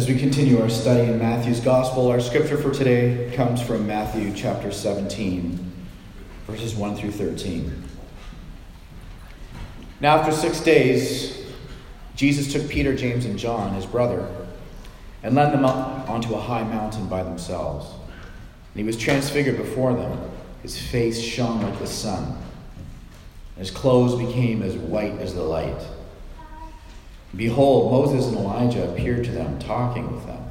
As 0.00 0.08
we 0.08 0.18
continue 0.18 0.62
our 0.62 0.70
study 0.70 1.10
in 1.10 1.18
Matthew's 1.18 1.60
Gospel, 1.60 2.08
our 2.08 2.20
scripture 2.20 2.56
for 2.56 2.70
today 2.70 3.30
comes 3.36 3.60
from 3.60 3.86
Matthew 3.86 4.32
chapter 4.34 4.72
17, 4.72 5.72
verses 6.46 6.74
1 6.74 6.96
through 6.96 7.10
13. 7.10 7.84
Now, 10.00 10.16
after 10.16 10.32
six 10.32 10.60
days, 10.60 11.44
Jesus 12.16 12.50
took 12.50 12.66
Peter, 12.70 12.96
James, 12.96 13.26
and 13.26 13.38
John, 13.38 13.74
his 13.74 13.84
brother, 13.84 14.26
and 15.22 15.34
led 15.34 15.52
them 15.52 15.66
up 15.66 16.08
onto 16.08 16.32
a 16.32 16.40
high 16.40 16.64
mountain 16.64 17.06
by 17.06 17.22
themselves. 17.22 17.86
And 18.72 18.80
he 18.80 18.84
was 18.84 18.96
transfigured 18.96 19.58
before 19.58 19.92
them. 19.92 20.18
His 20.62 20.80
face 20.80 21.20
shone 21.20 21.60
like 21.60 21.78
the 21.78 21.86
sun, 21.86 22.24
and 22.24 23.58
his 23.58 23.70
clothes 23.70 24.18
became 24.18 24.62
as 24.62 24.76
white 24.76 25.18
as 25.18 25.34
the 25.34 25.42
light. 25.42 25.82
Behold, 27.36 27.92
Moses 27.92 28.26
and 28.26 28.38
Elijah 28.38 28.90
appeared 28.90 29.24
to 29.24 29.30
them, 29.30 29.58
talking 29.58 30.12
with 30.12 30.26
them. 30.26 30.50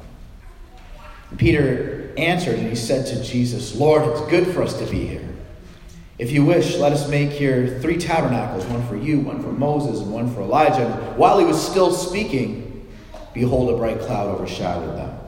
And 1.30 1.38
Peter 1.38 2.12
answered, 2.16 2.58
and 2.58 2.68
he 2.68 2.74
said 2.74 3.06
to 3.06 3.22
Jesus, 3.22 3.76
Lord, 3.76 4.02
it's 4.08 4.30
good 4.30 4.48
for 4.48 4.62
us 4.62 4.78
to 4.78 4.86
be 4.86 5.06
here. 5.06 5.28
If 6.18 6.32
you 6.32 6.44
wish, 6.44 6.76
let 6.76 6.92
us 6.92 7.08
make 7.08 7.30
here 7.30 7.78
three 7.80 7.96
tabernacles 7.96 8.66
one 8.66 8.86
for 8.86 8.96
you, 8.96 9.20
one 9.20 9.42
for 9.42 9.52
Moses, 9.52 10.00
and 10.00 10.12
one 10.12 10.32
for 10.34 10.42
Elijah. 10.42 10.86
And 10.86 11.16
while 11.16 11.38
he 11.38 11.46
was 11.46 11.58
still 11.66 11.92
speaking, 11.92 12.86
behold, 13.32 13.70
a 13.70 13.76
bright 13.76 14.00
cloud 14.00 14.28
overshadowed 14.28 14.98
them. 14.98 15.18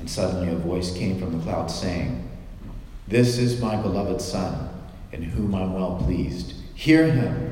And 0.00 0.10
suddenly 0.10 0.48
a 0.48 0.56
voice 0.56 0.92
came 0.92 1.20
from 1.20 1.38
the 1.38 1.44
cloud 1.44 1.70
saying, 1.70 2.28
This 3.06 3.38
is 3.38 3.60
my 3.60 3.76
beloved 3.76 4.20
Son, 4.20 4.70
in 5.12 5.22
whom 5.22 5.54
I'm 5.54 5.74
well 5.74 6.02
pleased. 6.04 6.54
Hear 6.74 7.10
him. 7.10 7.49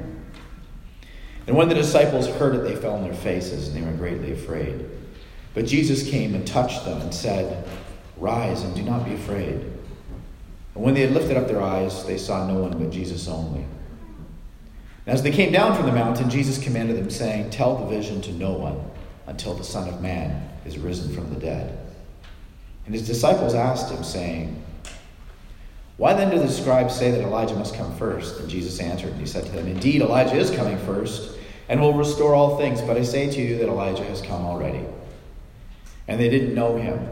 And 1.48 1.56
when 1.56 1.70
the 1.70 1.74
disciples 1.74 2.28
heard 2.28 2.54
it, 2.56 2.58
they 2.58 2.76
fell 2.76 2.94
on 2.94 3.02
their 3.02 3.14
faces, 3.14 3.68
and 3.68 3.76
they 3.76 3.80
were 3.80 3.96
greatly 3.96 4.32
afraid. 4.32 4.84
But 5.54 5.64
Jesus 5.64 6.08
came 6.08 6.34
and 6.34 6.46
touched 6.46 6.84
them 6.84 7.00
and 7.00 7.12
said, 7.12 7.66
Rise 8.18 8.62
and 8.62 8.76
do 8.76 8.82
not 8.82 9.06
be 9.06 9.14
afraid. 9.14 9.54
And 10.74 10.84
when 10.84 10.92
they 10.92 11.00
had 11.00 11.12
lifted 11.12 11.38
up 11.38 11.48
their 11.48 11.62
eyes, 11.62 12.04
they 12.04 12.18
saw 12.18 12.46
no 12.46 12.56
one 12.56 12.78
but 12.78 12.90
Jesus 12.90 13.28
only. 13.28 13.60
And 15.06 15.14
as 15.14 15.22
they 15.22 15.30
came 15.30 15.50
down 15.50 15.74
from 15.74 15.86
the 15.86 15.92
mountain, 15.92 16.28
Jesus 16.28 16.62
commanded 16.62 16.98
them, 16.98 17.08
saying, 17.08 17.48
Tell 17.48 17.78
the 17.78 17.86
vision 17.86 18.20
to 18.22 18.32
no 18.32 18.52
one 18.52 18.78
until 19.26 19.54
the 19.54 19.64
Son 19.64 19.88
of 19.88 20.02
Man 20.02 20.50
is 20.66 20.76
risen 20.76 21.14
from 21.14 21.32
the 21.32 21.40
dead. 21.40 21.78
And 22.84 22.94
his 22.94 23.06
disciples 23.06 23.54
asked 23.54 23.90
him, 23.90 24.04
saying, 24.04 24.62
Why 25.96 26.12
then 26.12 26.30
do 26.30 26.38
the 26.38 26.50
scribes 26.50 26.94
say 26.94 27.10
that 27.10 27.22
Elijah 27.22 27.56
must 27.56 27.74
come 27.74 27.96
first? 27.96 28.38
And 28.38 28.50
Jesus 28.50 28.80
answered, 28.80 29.12
and 29.12 29.20
he 29.20 29.26
said 29.26 29.46
to 29.46 29.52
them, 29.52 29.66
Indeed, 29.66 30.02
Elijah 30.02 30.36
is 30.36 30.50
coming 30.50 30.76
first 30.80 31.36
and 31.68 31.80
will 31.80 31.94
restore 31.94 32.34
all 32.34 32.56
things. 32.58 32.80
But 32.80 32.96
I 32.96 33.02
say 33.02 33.30
to 33.30 33.40
you 33.40 33.58
that 33.58 33.68
Elijah 33.68 34.04
has 34.04 34.22
come 34.22 34.44
already. 34.44 34.84
And 36.06 36.18
they 36.18 36.30
didn't 36.30 36.54
know 36.54 36.76
him, 36.76 37.06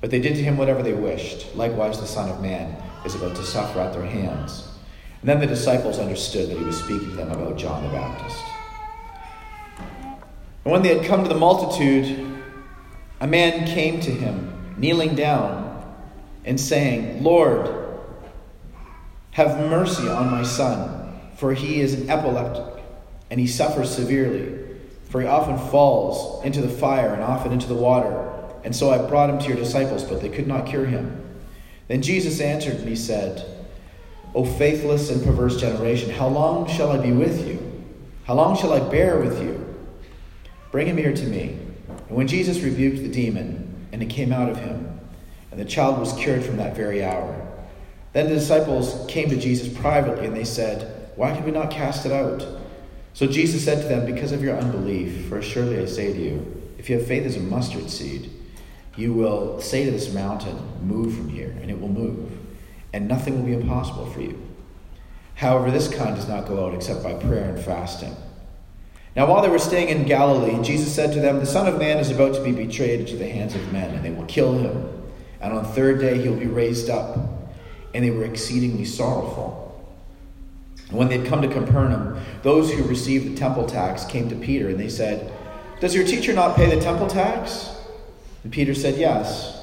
but 0.00 0.10
they 0.10 0.20
did 0.20 0.36
to 0.36 0.42
him 0.42 0.56
whatever 0.56 0.82
they 0.82 0.94
wished. 0.94 1.54
Likewise, 1.54 2.00
the 2.00 2.06
Son 2.06 2.30
of 2.30 2.40
Man 2.40 2.74
is 3.04 3.14
about 3.14 3.36
to 3.36 3.42
suffer 3.42 3.80
at 3.80 3.92
their 3.92 4.06
hands. 4.06 4.66
And 5.20 5.28
then 5.28 5.40
the 5.40 5.46
disciples 5.46 5.98
understood 5.98 6.50
that 6.50 6.58
he 6.58 6.64
was 6.64 6.78
speaking 6.78 7.10
to 7.10 7.16
them 7.16 7.30
about 7.30 7.56
John 7.56 7.82
the 7.82 7.90
Baptist. 7.90 8.42
And 10.64 10.72
when 10.72 10.82
they 10.82 10.96
had 10.96 11.06
come 11.06 11.22
to 11.22 11.28
the 11.28 11.34
multitude, 11.34 12.26
a 13.20 13.26
man 13.26 13.66
came 13.66 14.00
to 14.00 14.10
him, 14.10 14.74
kneeling 14.78 15.14
down 15.14 15.62
and 16.44 16.58
saying, 16.58 17.22
Lord, 17.22 17.70
have 19.32 19.58
mercy 19.68 20.08
on 20.08 20.30
my 20.30 20.42
son, 20.42 21.20
for 21.36 21.52
he 21.54 21.80
is 21.80 21.94
an 21.94 22.08
epileptic 22.08 22.73
and 23.34 23.40
he 23.40 23.48
suffers 23.48 23.92
severely, 23.92 24.56
for 25.10 25.20
he 25.20 25.26
often 25.26 25.58
falls 25.70 26.44
into 26.44 26.60
the 26.60 26.68
fire 26.68 27.12
and 27.12 27.20
often 27.20 27.50
into 27.50 27.66
the 27.66 27.74
water. 27.74 28.32
And 28.62 28.76
so 28.76 28.92
I 28.92 29.08
brought 29.08 29.28
him 29.28 29.40
to 29.40 29.48
your 29.48 29.56
disciples, 29.56 30.04
but 30.04 30.22
they 30.22 30.28
could 30.28 30.46
not 30.46 30.66
cure 30.66 30.84
him. 30.84 31.20
Then 31.88 32.00
Jesus 32.00 32.40
answered 32.40 32.76
and 32.76 32.88
he 32.88 32.94
said, 32.94 33.44
O 34.36 34.44
faithless 34.44 35.10
and 35.10 35.20
perverse 35.24 35.60
generation, 35.60 36.10
how 36.10 36.28
long 36.28 36.68
shall 36.68 36.92
I 36.92 36.98
be 36.98 37.10
with 37.10 37.44
you? 37.44 37.58
How 38.22 38.34
long 38.34 38.56
shall 38.56 38.72
I 38.72 38.78
bear 38.88 39.18
with 39.18 39.42
you? 39.42 39.66
Bring 40.70 40.86
him 40.86 40.96
here 40.96 41.12
to 41.12 41.26
me. 41.26 41.58
And 41.88 42.16
when 42.16 42.28
Jesus 42.28 42.60
rebuked 42.60 43.02
the 43.02 43.08
demon, 43.08 43.88
and 43.90 44.00
it 44.00 44.10
came 44.10 44.32
out 44.32 44.48
of 44.48 44.58
him, 44.58 45.00
and 45.50 45.58
the 45.58 45.64
child 45.64 45.98
was 45.98 46.12
cured 46.12 46.44
from 46.44 46.58
that 46.58 46.76
very 46.76 47.02
hour, 47.02 47.34
then 48.12 48.28
the 48.28 48.36
disciples 48.36 49.04
came 49.08 49.28
to 49.28 49.36
Jesus 49.36 49.76
privately, 49.76 50.24
and 50.24 50.36
they 50.36 50.44
said, 50.44 51.10
Why 51.16 51.34
can 51.34 51.44
we 51.44 51.50
not 51.50 51.72
cast 51.72 52.06
it 52.06 52.12
out? 52.12 52.60
So 53.14 53.28
Jesus 53.28 53.64
said 53.64 53.80
to 53.80 53.88
them, 53.88 54.04
Because 54.04 54.32
of 54.32 54.42
your 54.42 54.56
unbelief, 54.56 55.26
for 55.28 55.40
surely 55.40 55.78
I 55.78 55.86
say 55.86 56.12
to 56.12 56.20
you, 56.20 56.62
if 56.78 56.90
you 56.90 56.98
have 56.98 57.06
faith 57.06 57.24
as 57.24 57.36
a 57.36 57.40
mustard 57.40 57.88
seed, 57.88 58.30
you 58.96 59.12
will 59.12 59.60
say 59.60 59.84
to 59.84 59.90
this 59.92 60.12
mountain, 60.12 60.58
Move 60.82 61.16
from 61.16 61.28
here, 61.28 61.56
and 61.62 61.70
it 61.70 61.80
will 61.80 61.88
move, 61.88 62.32
and 62.92 63.08
nothing 63.08 63.38
will 63.38 63.46
be 63.46 63.54
impossible 63.54 64.06
for 64.06 64.20
you. 64.20 64.40
However, 65.36 65.70
this 65.70 65.88
kind 65.88 66.14
does 66.14 66.28
not 66.28 66.46
go 66.46 66.66
out 66.66 66.74
except 66.74 67.02
by 67.02 67.14
prayer 67.14 67.54
and 67.54 67.64
fasting. 67.64 68.14
Now, 69.14 69.26
while 69.26 69.42
they 69.42 69.48
were 69.48 69.60
staying 69.60 69.90
in 69.90 70.06
Galilee, 70.06 70.60
Jesus 70.64 70.92
said 70.92 71.12
to 71.12 71.20
them, 71.20 71.38
The 71.38 71.46
Son 71.46 71.68
of 71.68 71.78
Man 71.78 71.98
is 71.98 72.10
about 72.10 72.34
to 72.34 72.42
be 72.42 72.50
betrayed 72.50 73.00
into 73.00 73.16
the 73.16 73.28
hands 73.28 73.54
of 73.54 73.72
men, 73.72 73.94
and 73.94 74.04
they 74.04 74.10
will 74.10 74.26
kill 74.26 74.58
him. 74.58 74.90
And 75.40 75.52
on 75.52 75.62
the 75.62 75.68
third 75.68 76.00
day 76.00 76.20
he 76.20 76.28
will 76.28 76.36
be 76.36 76.46
raised 76.46 76.90
up. 76.90 77.16
And 77.94 78.04
they 78.04 78.10
were 78.10 78.24
exceedingly 78.24 78.84
sorrowful. 78.84 79.63
And 80.94 81.00
when 81.00 81.08
they 81.08 81.18
had 81.18 81.26
come 81.26 81.42
to 81.42 81.48
Capernaum, 81.48 82.20
those 82.44 82.72
who 82.72 82.84
received 82.84 83.32
the 83.32 83.36
temple 83.36 83.66
tax 83.66 84.04
came 84.04 84.28
to 84.28 84.36
Peter, 84.36 84.68
and 84.68 84.78
they 84.78 84.88
said, 84.88 85.32
Does 85.80 85.92
your 85.92 86.06
teacher 86.06 86.32
not 86.32 86.54
pay 86.54 86.72
the 86.72 86.80
temple 86.80 87.08
tax? 87.08 87.76
And 88.44 88.52
Peter 88.52 88.76
said, 88.76 88.96
Yes. 88.96 89.60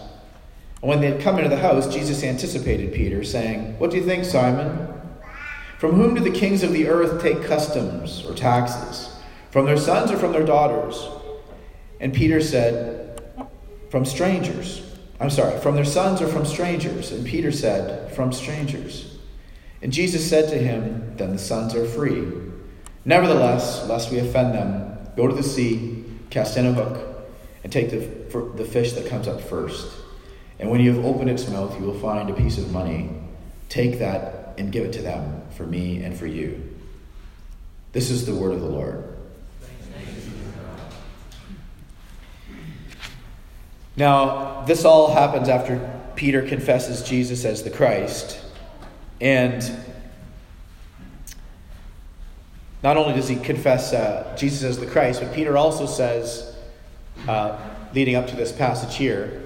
And 0.82 0.90
when 0.90 1.00
they 1.00 1.10
had 1.10 1.22
come 1.22 1.38
into 1.38 1.50
the 1.50 1.56
house, 1.56 1.88
Jesus 1.88 2.22
anticipated 2.22 2.94
Peter, 2.94 3.24
saying, 3.24 3.80
What 3.80 3.92
do 3.92 3.98
you 3.98 4.04
think, 4.04 4.26
Simon? 4.26 4.90
From 5.80 5.94
whom 5.94 6.16
do 6.16 6.20
the 6.20 6.38
kings 6.38 6.64
of 6.64 6.74
the 6.74 6.90
earth 6.90 7.22
take 7.22 7.46
customs 7.46 8.26
or 8.26 8.36
taxes? 8.36 9.16
From 9.52 9.66
their 9.66 9.78
sons 9.78 10.12
or 10.12 10.18
from 10.18 10.34
their 10.34 10.46
daughters? 10.46 11.08
And 12.02 12.14
Peter 12.14 12.42
said, 12.42 13.22
From 13.90 14.04
strangers. 14.04 14.82
I'm 15.18 15.30
sorry, 15.30 15.58
from 15.62 15.76
their 15.76 15.86
sons 15.86 16.22
or 16.22 16.28
from 16.28 16.46
strangers? 16.46 17.14
And 17.14 17.26
Peter 17.26 17.54
said, 17.54 18.14
From 18.14 18.34
strangers. 18.34 19.11
And 19.82 19.92
Jesus 19.92 20.28
said 20.28 20.50
to 20.50 20.58
him, 20.58 21.16
Then 21.18 21.32
the 21.32 21.40
sons 21.40 21.74
are 21.76 21.86
free. 21.86 22.28
Nevertheless, 23.04 23.88
lest 23.88 24.12
we 24.12 24.20
offend 24.20 24.54
them, 24.54 24.98
go 25.16 25.28
to 25.28 25.34
the 25.34 25.44
sea, 25.44 26.04
cast 26.30 26.58
in 26.58 26.68
a 26.68 26.74
hook, 26.74 27.26
and 27.64 27.72
take 27.72 27.90
the, 27.90 28.00
the 28.56 28.66
fish 28.66 28.94
that 28.94 29.08
comes 29.08 29.28
up 29.28 29.42
first. 29.42 29.92
And 30.60 30.70
when 30.70 30.82
you 30.82 30.94
have 30.94 31.04
opened 31.04 31.30
its 31.30 31.48
mouth, 31.50 31.78
you 31.80 31.86
will 31.86 32.00
find 32.00 32.30
a 32.30 32.34
piece 32.34 32.58
of 32.58 32.72
money. 32.72 33.10
Take 33.70 34.00
that 34.00 34.54
and 34.58 34.72
give 34.72 34.86
it 34.86 34.94
to 34.94 35.02
them 35.02 35.42
for 35.58 35.66
me 35.66 36.04
and 36.04 36.18
for 36.18 36.28
you. 36.28 36.62
This 37.94 38.12
is 38.12 38.26
the 38.26 38.36
word 38.36 38.54
of 38.54 38.62
the 38.62 38.68
Lord. 38.68 39.18
Now, 43.98 44.64
this 44.66 44.86
all 44.86 45.14
happens 45.14 45.50
after 45.50 46.02
Peter 46.16 46.42
confesses 46.42 47.04
Jesus 47.04 47.44
as 47.46 47.64
the 47.64 47.70
Christ. 47.70 48.41
And 49.22 49.64
not 52.84 52.98
only 52.98 53.14
does 53.14 53.28
he 53.28 53.36
confess 53.36 53.94
uh, 53.94 54.36
Jesus 54.38 54.64
as 54.64 54.80
the 54.80 54.88
Christ, 54.88 55.22
but 55.22 55.34
Peter 55.34 55.56
also 55.56 55.86
says, 55.86 56.56
uh, 57.28 57.58
leading 57.94 58.16
up 58.16 58.28
to 58.28 58.36
this 58.36 58.52
passage 58.52 58.96
here, 58.98 59.44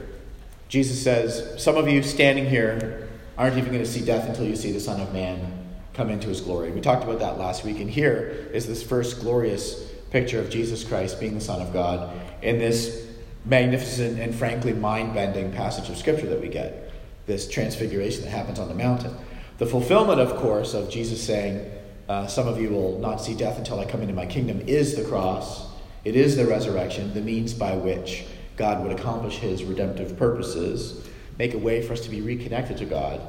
Jesus 0.69 1.03
says, 1.03 1.62
Some 1.62 1.75
of 1.75 1.90
you 1.90 2.02
standing 2.02 2.46
here 2.46 3.09
aren't 3.38 3.58
even 3.58 3.72
going 3.72 3.84
to 3.84 3.90
see 3.90 4.03
death 4.03 4.28
until 4.28 4.46
you 4.46 4.56
see 4.56 4.72
the 4.72 4.80
Son 4.80 5.02
of 5.02 5.14
Man 5.14 5.66
come 5.94 6.09
into 6.09 6.30
his 6.30 6.41
glory. 6.41 6.72
We 6.72 6.81
talked 6.81 7.03
about 7.03 7.19
that 7.19 7.38
last 7.38 7.66
week, 7.66 7.80
and 7.80 7.90
here 7.90 8.50
is 8.53 8.66
this 8.66 8.81
first 8.81 9.19
glorious 9.19 9.91
picture 10.09 10.40
of 10.40 10.50
Jesus 10.50 10.84
Christ 10.84 11.19
being 11.19 11.35
the 11.35 11.41
Son 11.41 11.62
of 11.62 11.74
God 11.74 12.18
in 12.41 12.59
this 12.59 13.06
magnificent 13.44 14.19
and 14.19 14.34
frankly 14.34 14.74
mind 14.74 15.14
bending 15.14 15.52
passage 15.52 15.90
of 15.90 15.97
Scripture 15.97 16.28
that 16.28 16.41
we 16.41 16.47
get, 16.47 16.91
this 17.26 17.47
transfiguration 17.47 18.23
that 18.23 18.29
happens 18.29 18.59
on 18.59 18.70
the 18.70 18.73
mountain. 18.73 19.14
The 19.57 19.66
fulfillment, 19.66 20.19
of 20.19 20.35
course, 20.35 20.73
of 20.73 20.90
Jesus 20.90 21.23
saying, 21.23 21.72
uh, 22.09 22.28
Some 22.28 22.47
of 22.47 22.59
you 22.59 22.69
will 22.69 22.99
not 22.99 23.22
see 23.22 23.35
death 23.35 23.57
until 23.57 23.79
I 23.79 23.85
come 23.85 24.02
into 24.02 24.13
my 24.13 24.25
kingdom, 24.25 24.61
is 24.67 24.96
the 24.96 25.03
cross. 25.03 25.67
It 26.03 26.16
is 26.16 26.35
the 26.35 26.46
resurrection, 26.46 27.13
the 27.13 27.22
means 27.22 27.53
by 27.53 27.75
which 27.75 28.25
God 28.57 28.84
would 28.84 28.97
accomplish 28.97 29.37
his 29.37 29.63
redemptive 29.63 30.17
purposes, 30.17 31.07
make 31.37 31.53
a 31.53 31.57
way 31.57 31.81
for 31.81 31.93
us 31.93 32.02
to 32.02 32.09
be 32.09 32.22
reconnected 32.22 32.78
to 32.78 32.85
God, 32.85 33.22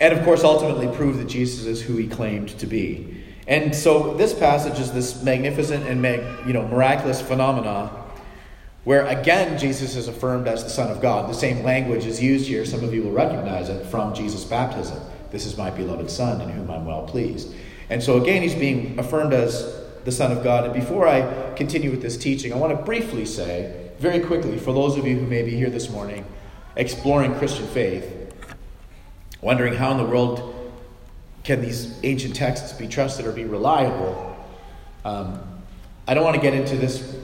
and 0.00 0.16
of 0.16 0.24
course, 0.24 0.42
ultimately 0.42 0.88
prove 0.88 1.18
that 1.18 1.28
Jesus 1.28 1.66
is 1.66 1.82
who 1.82 1.96
he 1.96 2.08
claimed 2.08 2.48
to 2.58 2.66
be. 2.66 3.22
And 3.46 3.74
so 3.76 4.14
this 4.14 4.32
passage 4.32 4.78
is 4.80 4.92
this 4.92 5.22
magnificent 5.22 5.86
and 5.86 6.02
you 6.46 6.54
know, 6.54 6.66
miraculous 6.66 7.20
phenomena 7.20 7.90
where 8.84 9.06
again 9.06 9.58
Jesus 9.58 9.96
is 9.96 10.08
affirmed 10.08 10.48
as 10.48 10.64
the 10.64 10.70
Son 10.70 10.90
of 10.90 11.00
God. 11.02 11.28
The 11.28 11.34
same 11.34 11.62
language 11.62 12.06
is 12.06 12.22
used 12.22 12.46
here. 12.46 12.64
Some 12.64 12.82
of 12.82 12.94
you 12.94 13.02
will 13.02 13.12
recognize 13.12 13.68
it 13.68 13.86
from 13.86 14.14
Jesus' 14.14 14.44
baptism. 14.44 14.98
This 15.30 15.46
is 15.46 15.56
my 15.56 15.70
beloved 15.70 16.10
Son 16.10 16.40
in 16.40 16.48
whom 16.48 16.70
I'm 16.70 16.86
well 16.86 17.02
pleased. 17.02 17.52
And 17.88 18.02
so 18.02 18.20
again, 18.20 18.42
he's 18.42 18.54
being 18.54 18.98
affirmed 18.98 19.32
as 19.32 19.80
the 20.04 20.12
Son 20.12 20.32
of 20.32 20.42
God. 20.42 20.64
And 20.64 20.72
before 20.72 21.06
I 21.06 21.52
continue 21.54 21.90
with 21.90 22.02
this 22.02 22.16
teaching, 22.16 22.52
I 22.52 22.56
want 22.56 22.76
to 22.76 22.84
briefly 22.84 23.26
say 23.26 23.90
very 23.98 24.20
quickly, 24.20 24.56
for 24.58 24.72
those 24.72 24.96
of 24.96 25.06
you 25.06 25.18
who 25.18 25.26
may 25.26 25.42
be 25.42 25.50
here 25.50 25.68
this 25.68 25.90
morning 25.90 26.24
exploring 26.76 27.34
Christian 27.34 27.66
faith, 27.66 28.34
wondering 29.42 29.74
how 29.74 29.90
in 29.90 29.98
the 29.98 30.04
world 30.04 30.72
can 31.44 31.60
these 31.60 31.98
ancient 32.02 32.34
texts 32.34 32.72
be 32.72 32.88
trusted 32.88 33.26
or 33.26 33.32
be 33.32 33.44
reliable, 33.44 34.36
um, 35.04 35.40
I 36.06 36.14
don't 36.14 36.24
want 36.24 36.36
to 36.36 36.42
get 36.42 36.54
into 36.54 36.76
this 36.76 37.14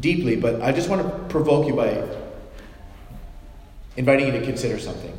deeply, 0.00 0.36
but 0.36 0.62
I 0.62 0.72
just 0.72 0.88
want 0.88 1.02
to 1.02 1.08
provoke 1.28 1.66
you 1.66 1.74
by 1.74 2.06
inviting 3.96 4.26
you 4.26 4.32
to 4.32 4.44
consider 4.44 4.78
something. 4.78 5.16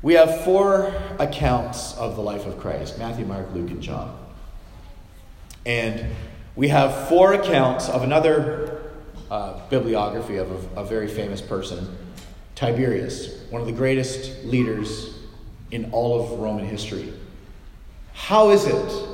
We 0.00 0.14
have 0.14 0.44
four 0.44 0.94
accounts 1.18 1.94
of 1.96 2.14
the 2.14 2.22
life 2.22 2.46
of 2.46 2.58
Christ 2.58 2.98
Matthew, 2.98 3.24
Mark, 3.24 3.52
Luke, 3.52 3.70
and 3.70 3.82
John. 3.82 4.16
And 5.66 6.14
we 6.54 6.68
have 6.68 7.08
four 7.08 7.32
accounts 7.34 7.88
of 7.88 8.02
another 8.02 8.90
uh, 9.30 9.60
bibliography 9.68 10.36
of 10.36 10.76
a, 10.76 10.80
a 10.80 10.84
very 10.84 11.08
famous 11.08 11.40
person, 11.40 11.96
Tiberius, 12.54 13.42
one 13.50 13.60
of 13.60 13.66
the 13.66 13.72
greatest 13.72 14.44
leaders 14.44 15.18
in 15.70 15.90
all 15.92 16.20
of 16.20 16.38
Roman 16.38 16.64
history. 16.64 17.12
How 18.14 18.50
is 18.50 18.66
it 18.66 19.08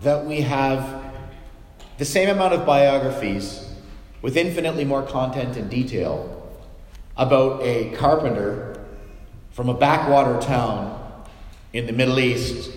that 0.00 0.24
we 0.24 0.40
have 0.40 0.95
the 1.98 2.04
same 2.04 2.28
amount 2.28 2.52
of 2.52 2.66
biographies 2.66 3.66
with 4.22 4.36
infinitely 4.36 4.84
more 4.84 5.02
content 5.02 5.56
and 5.56 5.70
detail 5.70 6.32
about 7.16 7.62
a 7.62 7.90
carpenter 7.96 8.84
from 9.52 9.68
a 9.68 9.74
backwater 9.74 10.38
town 10.40 11.24
in 11.72 11.86
the 11.86 11.92
Middle 11.92 12.18
East 12.18 12.70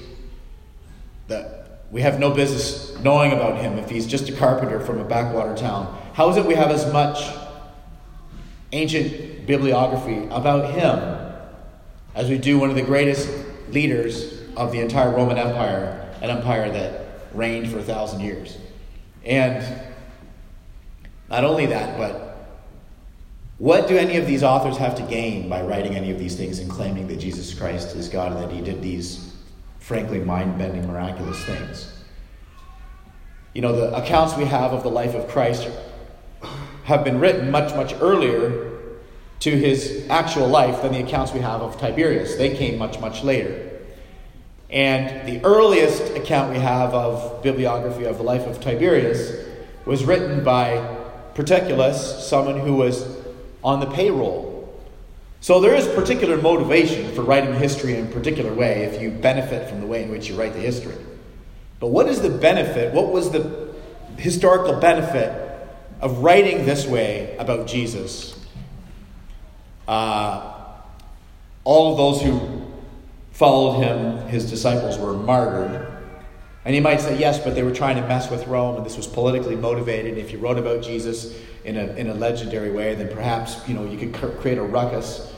that 1.28 1.82
we 1.92 2.02
have 2.02 2.20
no 2.20 2.32
business 2.32 2.98
knowing 3.00 3.34
about 3.34 3.60
him 3.60 3.78
if 3.78 3.90
he's 3.90 4.08
just 4.08 4.30
a 4.30 4.34
carpenter 4.34 4.80
from 4.80 5.00
a 5.00 5.04
backwater 5.04 5.56
town. 5.56 6.00
How 6.14 6.30
is 6.30 6.38
it 6.38 6.46
we 6.46 6.56
have 6.56 6.72
as 6.72 6.92
much 6.94 7.22
ancient 8.72 9.46
bibliography 9.46 10.28
about 10.30 10.74
him 10.74 11.34
as 12.16 12.30
we 12.30 12.38
do 12.38 12.60
one 12.60 12.70
of 12.70 12.76
the 12.76 12.82
greatest 12.84 13.30
leaders 13.70 14.42
of 14.56 14.72
the 14.72 14.80
entire 14.80 15.12
Roman 15.12 15.38
Empire, 15.38 16.14
an 16.22 16.30
empire 16.30 16.72
that 16.72 17.06
reigned 17.34 17.70
for 17.70 17.80
a 17.80 17.84
thousand 17.84 18.22
years? 18.22 18.58
And 19.24 19.64
not 21.30 21.44
only 21.44 21.68
that, 21.68 21.98
but 21.98 22.30
what 23.58 23.88
do 23.88 23.98
any 23.98 24.18
of 24.18 24.26
these 24.26 24.42
authors 24.42 24.78
have 24.78 24.96
to 24.96 25.04
gain 25.04 25.50
by 25.50 25.62
writing 25.62 25.96
any 25.96 26.12
of 26.12 26.18
these 26.18 26.36
things 26.36 26.60
and 26.60 26.70
claiming 26.70 27.08
that 27.08 27.18
Jesus 27.18 27.54
Christ 27.54 27.96
is 27.96 28.08
God 28.08 28.32
and 28.32 28.42
that 28.42 28.52
he 28.52 28.62
did 28.62 28.82
these, 28.82 29.36
frankly, 29.80 30.20
mind 30.20 30.58
bending, 30.58 30.88
miraculous 30.88 31.44
things? 31.44 31.94
You 33.54 33.62
know, 33.62 33.76
the 33.76 33.96
accounts 33.96 34.36
we 34.38 34.46
have 34.46 34.72
of 34.72 34.84
the 34.84 34.90
life 34.90 35.14
of 35.14 35.28
Christ 35.28 35.68
have 36.86 37.04
been 37.04 37.20
written 37.20 37.52
much, 37.52 37.76
much 37.76 37.94
earlier 38.00 38.70
to 39.42 39.52
his 39.52 40.08
actual 40.10 40.48
life 40.48 40.82
than 40.82 40.94
the 40.94 41.04
accounts 41.04 41.34
we 41.34 41.40
have 41.40 41.62
of 41.62 41.78
Tiberius. 41.80 42.36
They 42.36 42.56
came 42.56 42.78
much, 42.78 43.00
much 43.00 43.24
later. 43.24 43.69
And 44.70 45.28
the 45.28 45.44
earliest 45.44 46.16
account 46.16 46.52
we 46.52 46.60
have 46.60 46.94
of 46.94 47.42
bibliography 47.42 48.06
of 48.06 48.18
the 48.18 48.24
life 48.24 48.46
of 48.46 48.62
Tiberius 48.62 49.48
was 49.86 50.04
written 50.04 50.44
by 50.44 50.98
Paterculus, 51.34 52.20
someone 52.22 52.60
who 52.60 52.76
was 52.76 53.18
on 53.64 53.80
the 53.80 53.88
payroll. 53.88 54.50
So 55.42 55.60
there 55.60 55.74
is 55.74 55.88
particular 55.88 56.38
motivation 56.38 57.14
for 57.16 57.24
writing 57.24 57.54
history 57.56 57.96
in 57.96 58.08
a 58.08 58.12
particular 58.12 58.54
way 58.54 58.84
if 58.84 59.02
you 59.02 59.10
benefit 59.10 59.70
from 59.70 59.80
the 59.80 59.88
way 59.88 60.04
in 60.04 60.12
which 60.12 60.28
you 60.28 60.36
write 60.36 60.54
the 60.54 60.60
history. 60.60 60.96
But 61.80 61.88
what 61.88 62.08
is 62.08 62.22
the 62.22 62.30
benefit? 62.30 62.94
What 62.94 63.12
was 63.12 63.32
the 63.32 63.70
historical 64.18 64.80
benefit 64.80 65.32
of 66.02 66.20
writing 66.20 66.66
this 66.66 66.86
way 66.86 67.38
about 67.38 67.68
Jesus? 67.68 68.38
Uh, 69.88 70.56
all 71.64 71.92
of 71.92 71.98
those 71.98 72.22
who 72.22 72.59
followed 73.40 73.82
him, 73.82 74.28
his 74.28 74.50
disciples, 74.50 75.00
were 75.00 75.14
martyred. 75.14 75.88
And 76.66 76.76
you 76.76 76.82
might 76.82 77.00
say, 77.00 77.18
yes, 77.18 77.40
but 77.40 77.56
they 77.56 77.64
were 77.64 77.74
trying 77.74 77.96
to 77.96 78.08
mess 78.08 78.30
with 78.30 78.46
Rome, 78.46 78.76
and 78.76 78.86
this 78.86 78.98
was 78.98 79.08
politically 79.08 79.56
motivated. 79.56 80.18
If 80.18 80.32
you 80.32 80.38
wrote 80.38 80.60
about 80.60 80.84
Jesus, 80.84 81.40
in 81.64 81.78
a, 81.78 81.88
in 81.96 82.10
a 82.10 82.14
legendary 82.14 82.72
way, 82.72 82.96
then 82.96 83.10
perhaps 83.10 83.68
you 83.68 83.74
know 83.74 83.86
you 83.86 83.98
could 83.98 84.14
create 84.40 84.58
a 84.58 84.64
ruckus. 84.64 85.34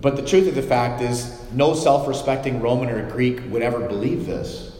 But 0.00 0.16
the 0.16 0.24
truth 0.24 0.48
of 0.48 0.54
the 0.54 0.62
fact 0.62 1.00
is, 1.02 1.40
no 1.52 1.74
self-respecting 1.74 2.60
Roman 2.60 2.88
or 2.88 3.10
Greek 3.10 3.40
would 3.48 3.62
ever 3.62 3.86
believe 3.86 4.26
this. 4.26 4.78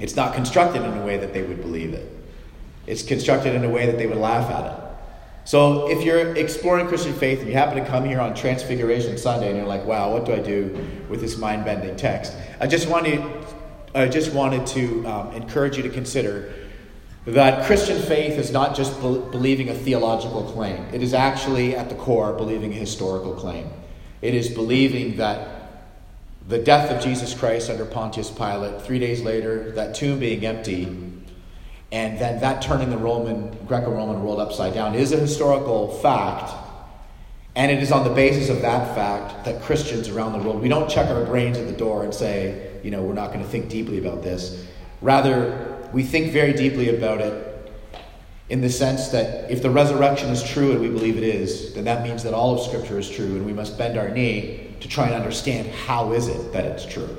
It's 0.00 0.16
not 0.16 0.34
constructed 0.34 0.82
in 0.82 0.98
a 0.98 1.04
way 1.04 1.16
that 1.18 1.32
they 1.32 1.42
would 1.42 1.60
believe 1.60 1.94
it. 1.94 2.10
It's 2.86 3.02
constructed 3.02 3.54
in 3.54 3.64
a 3.64 3.68
way 3.68 3.86
that 3.86 3.98
they 3.98 4.06
would 4.06 4.18
laugh 4.18 4.50
at 4.50 4.72
it. 4.72 4.81
So 5.44 5.90
if 5.90 6.04
you're 6.04 6.36
exploring 6.36 6.86
Christian 6.86 7.14
faith 7.14 7.40
and 7.40 7.48
you 7.48 7.54
happen 7.54 7.82
to 7.82 7.88
come 7.88 8.04
here 8.04 8.20
on 8.20 8.34
Transfiguration 8.34 9.18
Sunday 9.18 9.48
and 9.48 9.56
you're 9.56 9.66
like, 9.66 9.84
"Wow, 9.84 10.12
what 10.12 10.24
do 10.24 10.32
I 10.32 10.38
do 10.38 10.86
with 11.08 11.20
this 11.20 11.36
mind-bending 11.36 11.96
text?" 11.96 12.32
I 12.60 12.66
just 12.66 12.88
wanted, 12.88 13.22
I 13.94 14.06
just 14.06 14.32
wanted 14.32 14.66
to 14.68 15.06
um, 15.06 15.34
encourage 15.34 15.76
you 15.76 15.82
to 15.82 15.90
consider 15.90 16.52
that 17.26 17.66
Christian 17.66 18.00
faith 18.02 18.38
is 18.38 18.50
not 18.52 18.76
just 18.76 18.94
be- 19.00 19.22
believing 19.30 19.68
a 19.68 19.74
theological 19.74 20.42
claim, 20.44 20.84
it 20.92 21.02
is 21.02 21.14
actually 21.14 21.76
at 21.76 21.88
the 21.88 21.94
core 21.94 22.32
believing 22.32 22.72
a 22.72 22.76
historical 22.76 23.34
claim. 23.34 23.68
It 24.20 24.34
is 24.34 24.48
believing 24.48 25.16
that 25.16 25.62
the 26.48 26.58
death 26.58 26.90
of 26.90 27.02
Jesus 27.02 27.34
Christ 27.34 27.70
under 27.70 27.84
Pontius 27.84 28.30
Pilate, 28.30 28.82
three 28.82 28.98
days 28.98 29.22
later, 29.22 29.70
that 29.72 29.94
tomb 29.94 30.18
being 30.18 30.44
empty, 30.44 31.11
and 31.92 32.18
then 32.18 32.40
that 32.40 32.62
turning 32.62 32.88
the 32.88 32.96
Roman, 32.96 33.54
Greco 33.66 33.92
Roman 33.92 34.24
world 34.24 34.40
upside 34.40 34.72
down 34.72 34.94
is 34.94 35.12
a 35.12 35.18
historical 35.18 35.88
fact. 35.98 36.50
And 37.54 37.70
it 37.70 37.82
is 37.82 37.92
on 37.92 38.02
the 38.02 38.14
basis 38.14 38.48
of 38.48 38.62
that 38.62 38.94
fact 38.94 39.44
that 39.44 39.60
Christians 39.60 40.08
around 40.08 40.32
the 40.32 40.38
world, 40.38 40.62
we 40.62 40.68
don't 40.68 40.88
check 40.88 41.10
our 41.10 41.22
brains 41.26 41.58
at 41.58 41.66
the 41.66 41.74
door 41.74 42.02
and 42.02 42.14
say, 42.14 42.70
you 42.82 42.90
know, 42.90 43.02
we're 43.02 43.12
not 43.12 43.30
going 43.30 43.44
to 43.44 43.50
think 43.50 43.68
deeply 43.68 43.98
about 43.98 44.22
this. 44.22 44.66
Rather, 45.02 45.90
we 45.92 46.02
think 46.02 46.32
very 46.32 46.54
deeply 46.54 46.96
about 46.96 47.20
it 47.20 47.48
in 48.48 48.62
the 48.62 48.70
sense 48.70 49.08
that 49.08 49.50
if 49.50 49.60
the 49.60 49.70
resurrection 49.70 50.30
is 50.30 50.42
true 50.42 50.72
and 50.72 50.80
we 50.80 50.88
believe 50.88 51.18
it 51.18 51.24
is, 51.24 51.74
then 51.74 51.84
that 51.84 52.02
means 52.02 52.22
that 52.22 52.32
all 52.32 52.54
of 52.54 52.66
Scripture 52.66 52.98
is 52.98 53.08
true, 53.08 53.36
and 53.36 53.44
we 53.44 53.52
must 53.52 53.76
bend 53.76 53.98
our 53.98 54.08
knee 54.08 54.74
to 54.80 54.88
try 54.88 55.06
and 55.06 55.14
understand 55.14 55.68
how 55.68 56.12
is 56.12 56.28
it 56.28 56.52
that 56.54 56.64
it's 56.64 56.86
true. 56.86 57.16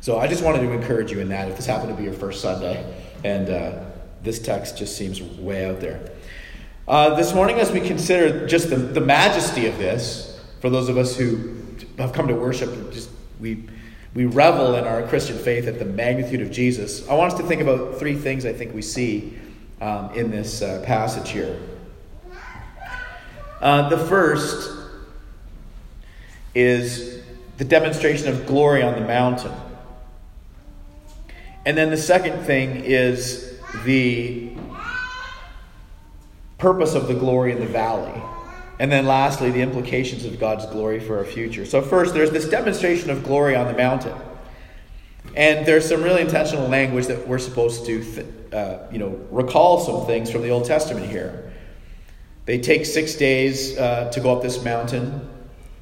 So 0.00 0.18
I 0.18 0.26
just 0.26 0.42
wanted 0.42 0.60
to 0.62 0.72
encourage 0.72 1.12
you 1.12 1.20
in 1.20 1.28
that 1.28 1.48
if 1.48 1.56
this 1.56 1.66
happened 1.66 1.90
to 1.90 1.96
be 1.96 2.04
your 2.04 2.12
first 2.12 2.40
Sunday, 2.40 2.84
and 3.26 3.50
uh, 3.50 3.84
this 4.22 4.38
text 4.38 4.78
just 4.78 4.96
seems 4.96 5.20
way 5.20 5.68
out 5.68 5.80
there. 5.80 6.12
Uh, 6.86 7.16
this 7.16 7.34
morning, 7.34 7.58
as 7.58 7.72
we 7.72 7.80
consider 7.80 8.46
just 8.46 8.70
the, 8.70 8.76
the 8.76 9.00
majesty 9.00 9.66
of 9.66 9.76
this, 9.78 10.40
for 10.60 10.70
those 10.70 10.88
of 10.88 10.96
us 10.96 11.16
who 11.16 11.56
have 11.98 12.12
come 12.12 12.28
to 12.28 12.34
worship, 12.34 12.92
just 12.92 13.10
we 13.40 13.64
we 14.14 14.24
revel 14.24 14.76
in 14.76 14.84
our 14.84 15.02
Christian 15.08 15.36
faith 15.36 15.66
at 15.66 15.78
the 15.78 15.84
magnitude 15.84 16.40
of 16.40 16.50
Jesus, 16.50 17.06
I 17.08 17.14
want 17.14 17.32
us 17.32 17.38
to 17.40 17.46
think 17.46 17.60
about 17.60 17.98
three 17.98 18.14
things 18.14 18.46
I 18.46 18.52
think 18.52 18.72
we 18.72 18.80
see 18.80 19.36
um, 19.80 20.10
in 20.14 20.30
this 20.30 20.62
uh, 20.62 20.82
passage 20.86 21.28
here. 21.30 21.60
Uh, 23.60 23.88
the 23.90 23.98
first 23.98 24.70
is 26.54 27.22
the 27.58 27.64
demonstration 27.64 28.28
of 28.28 28.46
glory 28.46 28.82
on 28.82 28.94
the 28.94 29.06
mountain. 29.06 29.52
And 31.66 31.76
then 31.76 31.90
the 31.90 31.96
second 31.96 32.44
thing 32.44 32.84
is 32.84 33.58
the 33.84 34.52
purpose 36.58 36.94
of 36.94 37.08
the 37.08 37.14
glory 37.14 37.50
in 37.50 37.58
the 37.58 37.66
valley. 37.66 38.22
And 38.78 38.92
then 38.92 39.04
lastly, 39.04 39.50
the 39.50 39.62
implications 39.62 40.24
of 40.24 40.38
God's 40.38 40.64
glory 40.66 41.00
for 41.00 41.18
our 41.18 41.24
future. 41.24 41.66
So, 41.66 41.82
first, 41.82 42.14
there's 42.14 42.30
this 42.30 42.48
demonstration 42.48 43.10
of 43.10 43.24
glory 43.24 43.56
on 43.56 43.66
the 43.66 43.76
mountain. 43.76 44.16
And 45.34 45.66
there's 45.66 45.88
some 45.88 46.02
really 46.02 46.20
intentional 46.20 46.68
language 46.68 47.06
that 47.06 47.26
we're 47.26 47.38
supposed 47.38 47.84
to, 47.86 48.04
th- 48.04 48.26
uh, 48.52 48.78
you 48.92 48.98
know, 48.98 49.18
recall 49.30 49.80
some 49.80 50.06
things 50.06 50.30
from 50.30 50.42
the 50.42 50.50
Old 50.50 50.66
Testament 50.66 51.10
here. 51.10 51.52
They 52.44 52.58
take 52.58 52.86
six 52.86 53.16
days 53.16 53.76
uh, 53.76 54.10
to 54.12 54.20
go 54.20 54.36
up 54.36 54.42
this 54.42 54.62
mountain, 54.62 55.28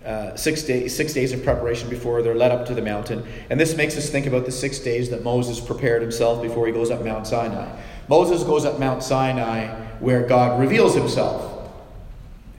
uh, 0.04 0.37
six, 0.37 0.62
day, 0.62 0.88
six 0.88 1.12
days 1.12 1.32
of 1.32 1.42
preparation 1.42 1.88
before 1.88 2.23
they're 2.23 2.34
led 2.34 2.52
up 2.52 2.66
to 2.66 2.75
the 2.75 2.82
mountain. 2.82 3.25
And 3.50 3.58
this 3.58 3.76
makes 3.76 3.96
us 3.96 4.11
think 4.11 4.26
about 4.26 4.44
the 4.44 4.52
six 4.52 4.78
days 4.78 5.11
that 5.11 5.25
Moses 5.25 5.61
prepared 5.61 6.02
himself 6.02 6.42
before 6.42 6.66
he 6.66 6.73
goes 6.73 6.90
up 6.90 7.02
Mount 7.02 7.26
Sinai. 7.26 7.80
Moses 8.08 8.42
goes 8.42 8.64
up 8.64 8.78
Mount 8.78 9.02
Sinai 9.02 9.68
where 10.00 10.26
God 10.26 10.61
reveals 10.61 10.94
himself. 10.94 11.70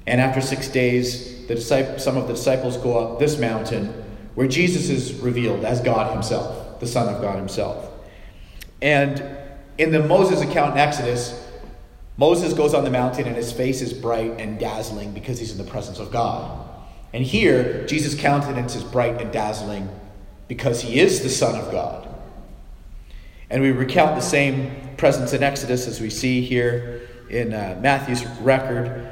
And 0.07 0.21
after 0.21 0.41
six 0.41 0.67
days, 0.67 1.47
the 1.47 1.57
some 1.57 2.17
of 2.17 2.27
the 2.27 2.33
disciples 2.33 2.77
go 2.77 2.97
up 2.97 3.19
this 3.19 3.37
mountain 3.37 4.03
where 4.35 4.47
Jesus 4.47 4.89
is 4.89 5.13
revealed 5.13 5.63
as 5.63 5.81
God 5.81 6.11
Himself, 6.13 6.79
the 6.79 6.87
Son 6.87 7.13
of 7.13 7.21
God 7.21 7.37
Himself. 7.37 7.89
And 8.81 9.23
in 9.77 9.91
the 9.91 10.03
Moses 10.03 10.41
account 10.41 10.73
in 10.73 10.77
Exodus, 10.79 11.41
Moses 12.17 12.53
goes 12.53 12.73
on 12.73 12.83
the 12.83 12.89
mountain 12.89 13.27
and 13.27 13.35
his 13.35 13.51
face 13.51 13.81
is 13.81 13.93
bright 13.93 14.39
and 14.39 14.59
dazzling 14.59 15.13
because 15.13 15.39
he's 15.39 15.51
in 15.51 15.57
the 15.57 15.69
presence 15.69 15.99
of 15.99 16.11
God. 16.11 16.64
And 17.15 17.23
here, 17.23 17.85
Jesus' 17.87 18.13
countenance 18.13 18.75
is 18.75 18.83
bright 18.83 19.21
and 19.21 19.31
dazzling 19.31 19.87
because 20.49 20.81
he 20.81 20.99
is 20.99 21.23
the 21.23 21.29
Son 21.29 21.57
of 21.57 21.71
God. 21.71 22.13
And 23.49 23.63
we 23.63 23.71
recount 23.71 24.17
the 24.17 24.21
same 24.21 24.97
presence 24.97 25.31
in 25.31 25.41
Exodus 25.41 25.87
as 25.87 26.01
we 26.01 26.09
see 26.09 26.41
here 26.41 27.07
in 27.29 27.53
uh, 27.53 27.79
Matthew's 27.81 28.25
record. 28.41 29.09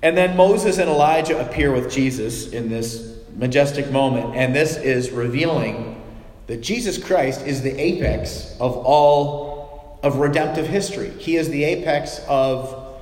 And 0.00 0.16
then 0.16 0.34
Moses 0.34 0.78
and 0.78 0.88
Elijah 0.88 1.38
appear 1.38 1.72
with 1.72 1.92
Jesus 1.92 2.52
in 2.52 2.70
this 2.70 3.18
majestic 3.36 3.90
moment, 3.90 4.34
and 4.34 4.56
this 4.56 4.78
is 4.78 5.10
revealing 5.10 6.02
that 6.46 6.62
Jesus 6.62 6.96
Christ 6.96 7.46
is 7.46 7.60
the 7.60 7.78
apex 7.78 8.56
of 8.58 8.78
all 8.78 10.00
of 10.02 10.16
redemptive 10.16 10.68
history. 10.68 11.10
He 11.18 11.36
is 11.36 11.50
the 11.50 11.64
apex 11.64 12.18
of 12.28 12.96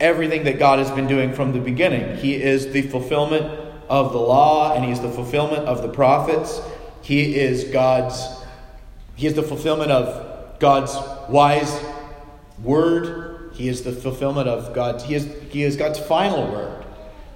everything 0.00 0.44
that 0.44 0.58
God 0.58 0.78
has 0.78 0.90
been 0.90 1.06
doing 1.06 1.34
from 1.34 1.52
the 1.52 1.60
beginning. 1.60 2.16
He 2.16 2.42
is 2.42 2.72
the 2.72 2.80
fulfillment 2.80 3.63
of 3.88 4.12
the 4.12 4.18
law, 4.18 4.74
and 4.74 4.84
He 4.84 4.90
is 4.90 5.00
the 5.00 5.10
fulfillment 5.10 5.66
of 5.66 5.82
the 5.82 5.88
prophets. 5.88 6.60
He 7.02 7.36
is 7.36 7.64
God's, 7.64 8.26
He 9.14 9.26
is 9.26 9.34
the 9.34 9.42
fulfillment 9.42 9.90
of 9.90 10.58
God's 10.58 10.96
wise 11.28 11.82
word. 12.62 13.52
He 13.54 13.68
is 13.68 13.82
the 13.82 13.92
fulfillment 13.92 14.48
of 14.48 14.74
God's, 14.74 15.04
He 15.04 15.14
is, 15.14 15.32
he 15.50 15.62
is 15.62 15.76
God's 15.76 15.98
final 15.98 16.50
word. 16.50 16.84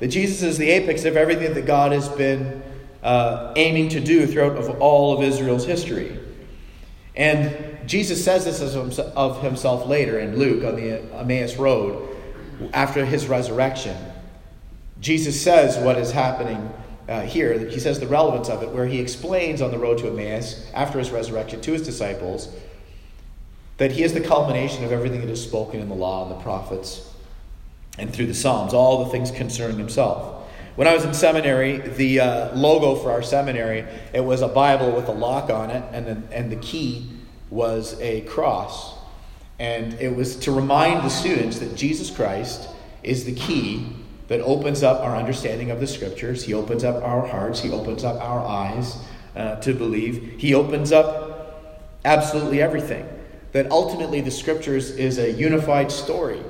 That 0.00 0.08
Jesus 0.08 0.42
is 0.42 0.58
the 0.58 0.70
apex 0.70 1.04
of 1.04 1.16
everything 1.16 1.54
that 1.54 1.66
God 1.66 1.92
has 1.92 2.08
been 2.08 2.62
uh, 3.02 3.52
aiming 3.56 3.90
to 3.90 4.00
do 4.00 4.26
throughout 4.26 4.56
of 4.56 4.80
all 4.80 5.16
of 5.16 5.22
Israel's 5.22 5.64
history. 5.64 6.18
And 7.14 7.88
Jesus 7.88 8.24
says 8.24 8.44
this 8.44 8.60
of 8.60 9.42
himself 9.42 9.86
later 9.86 10.20
in 10.20 10.38
Luke 10.38 10.64
on 10.64 10.76
the 10.76 11.02
Emmaus 11.14 11.56
Road 11.56 12.16
after 12.72 13.04
his 13.04 13.26
resurrection. 13.26 13.96
Jesus 15.00 15.40
says 15.40 15.78
what 15.78 15.96
is 15.96 16.10
happening 16.10 16.72
uh, 17.08 17.22
here. 17.22 17.58
He 17.68 17.80
says 17.80 18.00
the 18.00 18.06
relevance 18.06 18.48
of 18.48 18.62
it, 18.62 18.70
where 18.70 18.86
he 18.86 19.00
explains 19.00 19.62
on 19.62 19.70
the 19.70 19.78
road 19.78 19.98
to 19.98 20.08
Emmaus 20.08 20.68
after 20.74 20.98
his 20.98 21.10
resurrection 21.10 21.60
to 21.62 21.72
his 21.72 21.82
disciples 21.82 22.48
that 23.78 23.92
he 23.92 24.02
is 24.02 24.12
the 24.12 24.20
culmination 24.20 24.84
of 24.84 24.92
everything 24.92 25.20
that 25.20 25.30
is 25.30 25.42
spoken 25.42 25.80
in 25.80 25.88
the 25.88 25.94
law 25.94 26.22
and 26.22 26.32
the 26.32 26.42
prophets 26.42 27.08
and 27.96 28.12
through 28.12 28.26
the 28.26 28.34
Psalms, 28.34 28.74
all 28.74 29.04
the 29.04 29.10
things 29.10 29.30
concerning 29.30 29.78
himself. 29.78 30.46
When 30.76 30.86
I 30.86 30.94
was 30.94 31.04
in 31.04 31.14
seminary, 31.14 31.78
the 31.78 32.20
uh, 32.20 32.56
logo 32.56 32.94
for 32.94 33.10
our 33.10 33.22
seminary, 33.22 33.84
it 34.12 34.20
was 34.20 34.42
a 34.42 34.48
Bible 34.48 34.92
with 34.92 35.08
a 35.08 35.12
lock 35.12 35.50
on 35.50 35.70
it, 35.70 35.82
and, 35.92 36.06
the, 36.06 36.36
and 36.36 36.52
the 36.52 36.56
key 36.56 37.10
was 37.50 38.00
a 38.00 38.20
cross. 38.22 38.96
And 39.58 39.94
it 39.94 40.14
was 40.14 40.36
to 40.36 40.52
remind 40.52 41.04
the 41.04 41.08
students 41.08 41.58
that 41.58 41.74
Jesus 41.74 42.10
Christ 42.10 42.68
is 43.02 43.24
the 43.24 43.34
key 43.34 43.88
that 44.28 44.40
opens 44.42 44.82
up 44.82 45.00
our 45.00 45.16
understanding 45.16 45.70
of 45.70 45.80
the 45.80 45.86
scriptures. 45.86 46.44
He 46.44 46.54
opens 46.54 46.84
up 46.84 47.02
our 47.02 47.26
hearts. 47.26 47.60
He 47.60 47.70
opens 47.70 48.04
up 48.04 48.20
our 48.20 48.44
eyes 48.46 48.98
uh, 49.34 49.56
to 49.56 49.74
believe. 49.74 50.34
He 50.38 50.54
opens 50.54 50.92
up 50.92 51.82
absolutely 52.04 52.62
everything. 52.62 53.08
That 53.52 53.70
ultimately 53.70 54.20
the 54.20 54.30
scriptures 54.30 54.90
is 54.90 55.18
a 55.18 55.32
unified 55.32 55.90
story. 55.90 56.42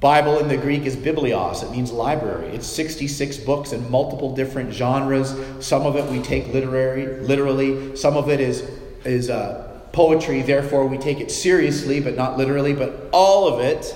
Bible 0.00 0.40
in 0.40 0.48
the 0.48 0.56
Greek 0.56 0.82
is 0.82 0.96
biblios. 0.96 1.62
It 1.62 1.70
means 1.70 1.92
library. 1.92 2.48
It's 2.48 2.66
66 2.66 3.36
books 3.38 3.72
in 3.72 3.88
multiple 3.88 4.34
different 4.34 4.72
genres. 4.72 5.32
Some 5.64 5.86
of 5.86 5.94
it 5.94 6.10
we 6.10 6.20
take 6.20 6.52
literary, 6.52 7.20
literally. 7.20 7.94
Some 7.94 8.16
of 8.16 8.28
it 8.28 8.40
is, 8.40 8.62
is 9.04 9.30
uh, 9.30 9.80
poetry, 9.92 10.42
therefore 10.42 10.88
we 10.88 10.98
take 10.98 11.20
it 11.20 11.30
seriously, 11.30 12.00
but 12.00 12.16
not 12.16 12.36
literally. 12.36 12.72
But 12.72 13.10
all 13.12 13.46
of 13.46 13.60
it 13.60 13.94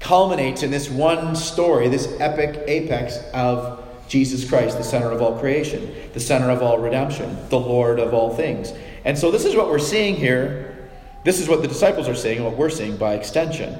culminates 0.00 0.62
in 0.62 0.70
this 0.70 0.88
one 0.88 1.34
story, 1.34 1.88
this 1.88 2.08
epic 2.20 2.62
apex 2.66 3.18
of 3.34 3.84
Jesus 4.08 4.48
Christ, 4.48 4.78
the 4.78 4.84
center 4.84 5.10
of 5.10 5.20
all 5.20 5.38
creation, 5.38 5.94
the 6.14 6.20
center 6.20 6.50
of 6.50 6.62
all 6.62 6.78
redemption, 6.78 7.36
the 7.50 7.60
Lord 7.60 7.98
of 7.98 8.14
all 8.14 8.34
things. 8.34 8.72
And 9.04 9.18
so 9.18 9.30
this 9.30 9.44
is 9.44 9.54
what 9.54 9.68
we're 9.68 9.78
seeing 9.78 10.16
here. 10.16 10.88
This 11.24 11.40
is 11.40 11.48
what 11.48 11.62
the 11.62 11.68
disciples 11.68 12.08
are 12.08 12.14
seeing, 12.14 12.38
and 12.38 12.46
what 12.46 12.56
we're 12.56 12.70
seeing 12.70 12.96
by 12.96 13.14
extension. 13.14 13.76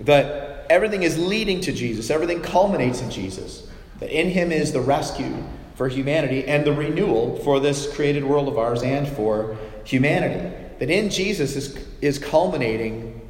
That 0.00 0.66
everything 0.68 1.04
is 1.04 1.16
leading 1.16 1.60
to 1.62 1.72
Jesus, 1.72 2.10
everything 2.10 2.42
culminates 2.42 3.00
in 3.00 3.10
Jesus. 3.10 3.68
That 4.00 4.10
in 4.10 4.28
him 4.28 4.52
is 4.52 4.72
the 4.72 4.80
rescue 4.80 5.42
for 5.74 5.88
humanity 5.88 6.44
and 6.46 6.66
the 6.66 6.72
renewal 6.72 7.36
for 7.36 7.60
this 7.60 7.94
created 7.94 8.24
world 8.24 8.48
of 8.48 8.58
ours 8.58 8.82
and 8.82 9.08
for 9.08 9.56
humanity. 9.84 10.54
That 10.78 10.90
in 10.90 11.08
Jesus 11.08 11.56
is, 11.56 11.86
is 12.02 12.18
culminating 12.18 13.25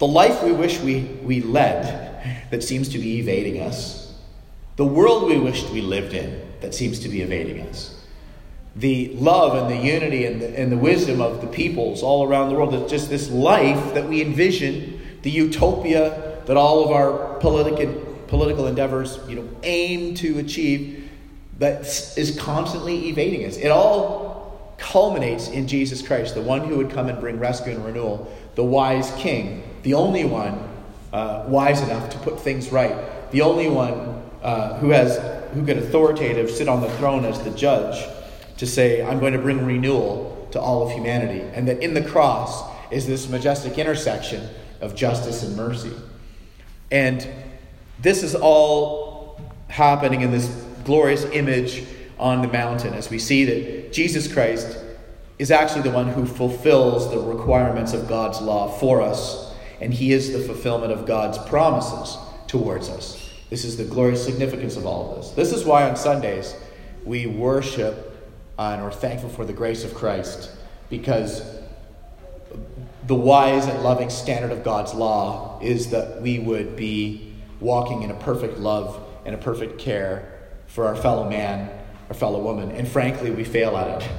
the 0.00 0.08
life 0.08 0.42
we 0.42 0.50
wish 0.50 0.80
we, 0.80 1.02
we 1.22 1.40
led 1.40 2.50
that 2.50 2.64
seems 2.64 2.88
to 2.88 2.98
be 2.98 3.20
evading 3.20 3.62
us, 3.62 4.12
the 4.74 4.84
world 4.84 5.28
we 5.28 5.38
wished 5.38 5.70
we 5.70 5.80
lived 5.80 6.12
in 6.12 6.42
that 6.60 6.74
seems 6.74 6.98
to 6.98 7.08
be 7.08 7.22
evading 7.22 7.60
us 7.68 8.00
the 8.76 9.08
love 9.14 9.56
and 9.56 9.70
the 9.70 9.84
unity 9.84 10.24
and 10.26 10.40
the, 10.40 10.58
and 10.58 10.70
the 10.70 10.76
wisdom 10.76 11.20
of 11.20 11.40
the 11.40 11.46
peoples 11.46 12.02
all 12.02 12.26
around 12.26 12.48
the 12.48 12.54
world. 12.54 12.88
Just 12.88 13.10
this 13.10 13.30
life 13.30 13.94
that 13.94 14.08
we 14.08 14.22
envision 14.22 15.00
the 15.22 15.30
utopia 15.30 16.38
that 16.46 16.56
all 16.56 16.84
of 16.84 16.90
our 16.90 17.38
political, 17.40 17.92
political 18.28 18.66
endeavors 18.66 19.18
you 19.28 19.36
know, 19.36 19.48
aim 19.62 20.14
to 20.14 20.38
achieve 20.38 21.10
that 21.58 21.80
is 22.16 22.38
constantly 22.40 23.08
evading 23.08 23.44
us. 23.44 23.56
It 23.56 23.68
all 23.68 24.74
culminates 24.78 25.48
in 25.48 25.68
Jesus 25.68 26.00
Christ, 26.00 26.34
the 26.34 26.40
one 26.40 26.64
who 26.64 26.76
would 26.78 26.90
come 26.90 27.08
and 27.08 27.20
bring 27.20 27.38
rescue 27.38 27.74
and 27.74 27.84
renewal, 27.84 28.32
the 28.54 28.64
wise 28.64 29.12
king, 29.16 29.62
the 29.82 29.94
only 29.94 30.24
one 30.24 30.68
uh, 31.12 31.44
wise 31.48 31.80
enough 31.82 32.10
to 32.10 32.18
put 32.18 32.40
things 32.40 32.70
right, 32.70 33.30
the 33.30 33.42
only 33.42 33.68
one 33.68 34.22
uh, 34.42 34.78
who 34.78 34.90
has 34.90 35.18
who 35.52 35.66
can 35.66 35.78
authoritative 35.78 36.50
sit 36.50 36.68
on 36.68 36.80
the 36.80 36.90
throne 36.96 37.24
as 37.24 37.40
the 37.42 37.50
judge 37.50 38.08
to 38.56 38.66
say, 38.66 39.02
I'm 39.02 39.18
going 39.18 39.32
to 39.32 39.38
bring 39.38 39.64
renewal 39.64 40.48
to 40.52 40.60
all 40.60 40.86
of 40.86 40.92
humanity. 40.92 41.40
And 41.54 41.66
that 41.68 41.82
in 41.82 41.94
the 41.94 42.02
cross 42.02 42.62
is 42.90 43.06
this 43.06 43.28
majestic 43.28 43.78
intersection 43.78 44.48
of 44.80 44.94
justice 44.94 45.42
and 45.42 45.56
mercy. 45.56 45.92
And 46.90 47.26
this 47.98 48.22
is 48.22 48.34
all 48.34 49.40
happening 49.68 50.20
in 50.22 50.30
this 50.30 50.48
glorious 50.84 51.24
image 51.24 51.84
on 52.18 52.42
the 52.42 52.48
mountain 52.48 52.94
as 52.94 53.10
we 53.10 53.18
see 53.18 53.44
that 53.44 53.92
Jesus 53.92 54.32
Christ 54.32 54.78
is 55.38 55.50
actually 55.50 55.82
the 55.82 55.90
one 55.90 56.08
who 56.08 56.26
fulfills 56.26 57.10
the 57.10 57.18
requirements 57.18 57.94
of 57.94 58.08
God's 58.08 58.40
law 58.40 58.68
for 58.68 59.00
us, 59.00 59.49
and 59.80 59.92
he 59.94 60.12
is 60.12 60.32
the 60.32 60.40
fulfillment 60.40 60.92
of 60.92 61.06
God's 61.06 61.38
promises 61.38 62.18
towards 62.46 62.88
us. 62.88 63.30
This 63.48 63.64
is 63.64 63.76
the 63.76 63.84
glorious 63.84 64.24
significance 64.24 64.76
of 64.76 64.86
all 64.86 65.10
of 65.10 65.16
this. 65.16 65.30
This 65.32 65.52
is 65.52 65.64
why 65.64 65.88
on 65.88 65.96
Sundays 65.96 66.54
we 67.04 67.26
worship 67.26 68.06
and 68.58 68.80
are 68.82 68.92
thankful 68.92 69.30
for 69.30 69.44
the 69.44 69.52
grace 69.52 69.84
of 69.84 69.94
Christ, 69.94 70.50
because 70.90 71.42
the 73.06 73.14
wise 73.14 73.66
and 73.66 73.82
loving 73.82 74.10
standard 74.10 74.52
of 74.52 74.62
God's 74.62 74.92
law 74.92 75.58
is 75.62 75.90
that 75.90 76.20
we 76.20 76.38
would 76.38 76.76
be 76.76 77.32
walking 77.58 78.02
in 78.02 78.10
a 78.10 78.14
perfect 78.14 78.58
love 78.58 79.02
and 79.24 79.34
a 79.34 79.38
perfect 79.38 79.78
care 79.78 80.38
for 80.66 80.86
our 80.86 80.94
fellow 80.94 81.28
man, 81.28 81.70
our 82.10 82.14
fellow 82.14 82.42
woman. 82.42 82.72
And 82.72 82.86
frankly, 82.86 83.30
we 83.30 83.44
fail 83.44 83.76
at 83.76 84.02
it. 84.02 84.10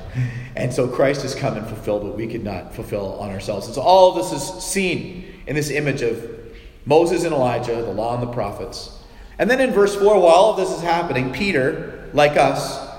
And 0.56 0.74
so 0.74 0.88
Christ 0.88 1.24
has 1.24 1.36
come 1.36 1.58
and 1.58 1.68
fulfilled 1.68 2.04
what 2.04 2.16
we 2.16 2.26
could 2.26 2.44
not 2.44 2.74
fulfill 2.74 3.20
on 3.20 3.30
ourselves. 3.30 3.68
And 3.68 3.76
so 3.76 3.82
all 3.82 4.10
of 4.10 4.16
this 4.16 4.42
is 4.42 4.64
seen 4.64 5.44
in 5.46 5.56
this 5.58 5.70
image 5.70 6.02
of 6.02 6.40
Moses 6.86 7.26
and 7.26 7.34
Elijah, 7.34 7.76
the 7.76 7.92
law 7.92 8.14
and 8.14 8.24
the 8.24 8.32
prophets. 8.32 8.98
And 9.38 9.50
then 9.50 9.60
in 9.60 9.72
verse 9.72 9.94
4, 9.94 10.06
while 10.06 10.26
all 10.26 10.52
of 10.52 10.58
this 10.58 10.72
is 10.72 10.82
happening, 10.82 11.34
Peter, 11.34 12.10
like 12.14 12.38
us, 12.38 12.90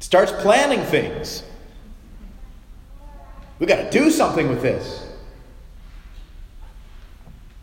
starts 0.00 0.32
planning 0.32 0.84
things. 0.86 1.44
We've 3.60 3.68
got 3.68 3.76
to 3.76 3.90
do 3.90 4.10
something 4.10 4.48
with 4.48 4.60
this. 4.60 5.06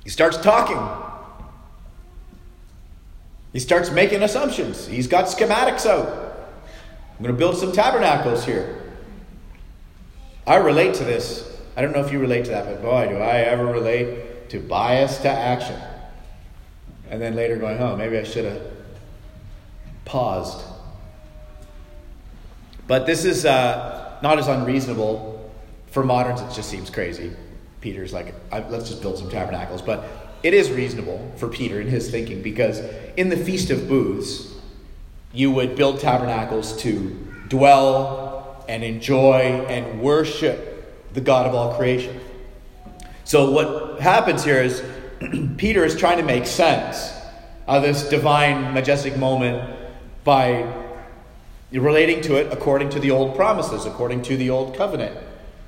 He 0.05 0.09
starts 0.09 0.37
talking. 0.37 0.79
He 3.51 3.59
starts 3.59 3.91
making 3.91 4.23
assumptions. 4.23 4.87
He's 4.87 5.07
got 5.07 5.25
schematics 5.25 5.85
out. 5.85 6.20
I'm 7.21 7.25
going 7.25 7.35
to 7.35 7.39
build 7.39 7.55
some 7.55 7.71
tabernacles 7.71 8.45
here. 8.45 8.81
I 10.47 10.55
relate 10.55 10.95
to 10.95 11.03
this. 11.03 11.55
I 11.77 11.83
don't 11.83 11.93
know 11.93 12.03
if 12.03 12.11
you 12.11 12.17
relate 12.17 12.45
to 12.45 12.49
that, 12.49 12.65
but 12.65 12.81
boy, 12.81 13.09
do 13.09 13.17
I 13.17 13.41
ever 13.41 13.63
relate 13.63 14.49
to 14.49 14.59
bias 14.59 15.19
to 15.19 15.29
action. 15.29 15.79
And 17.11 17.21
then 17.21 17.35
later 17.35 17.57
going, 17.57 17.77
oh, 17.77 17.95
maybe 17.95 18.17
I 18.17 18.23
should 18.23 18.45
have 18.45 18.63
paused. 20.03 20.65
But 22.87 23.05
this 23.05 23.23
is 23.23 23.45
uh, 23.45 24.17
not 24.23 24.39
as 24.39 24.47
unreasonable 24.47 25.47
for 25.91 26.03
moderns, 26.03 26.41
it 26.41 26.51
just 26.55 26.71
seems 26.71 26.89
crazy. 26.89 27.33
Peter's 27.81 28.13
like, 28.13 28.33
let's 28.51 28.89
just 28.89 29.03
build 29.03 29.19
some 29.19 29.29
tabernacles. 29.29 29.83
But 29.83 30.05
it 30.41 30.55
is 30.55 30.71
reasonable 30.71 31.31
for 31.35 31.49
Peter 31.49 31.79
in 31.79 31.85
his 31.85 32.09
thinking 32.09 32.41
because 32.41 32.81
in 33.15 33.29
the 33.29 33.37
Feast 33.37 33.69
of 33.69 33.87
Booths, 33.87 34.50
you 35.33 35.51
would 35.51 35.75
build 35.75 35.99
tabernacles 35.99 36.75
to 36.83 37.09
dwell 37.47 38.65
and 38.67 38.83
enjoy 38.83 39.65
and 39.67 40.01
worship 40.01 41.11
the 41.13 41.21
God 41.21 41.45
of 41.45 41.55
all 41.55 41.75
creation. 41.75 42.19
So, 43.23 43.51
what 43.51 43.99
happens 43.99 44.43
here 44.43 44.61
is 44.61 44.83
Peter 45.57 45.85
is 45.85 45.95
trying 45.95 46.17
to 46.17 46.23
make 46.23 46.45
sense 46.45 47.13
of 47.67 47.83
this 47.83 48.09
divine, 48.09 48.73
majestic 48.73 49.17
moment 49.17 49.77
by 50.23 50.71
relating 51.71 52.21
to 52.21 52.35
it 52.35 52.51
according 52.51 52.89
to 52.89 52.99
the 52.99 53.11
old 53.11 53.35
promises, 53.35 53.85
according 53.85 54.23
to 54.23 54.37
the 54.37 54.49
old 54.49 54.75
covenant 54.75 55.17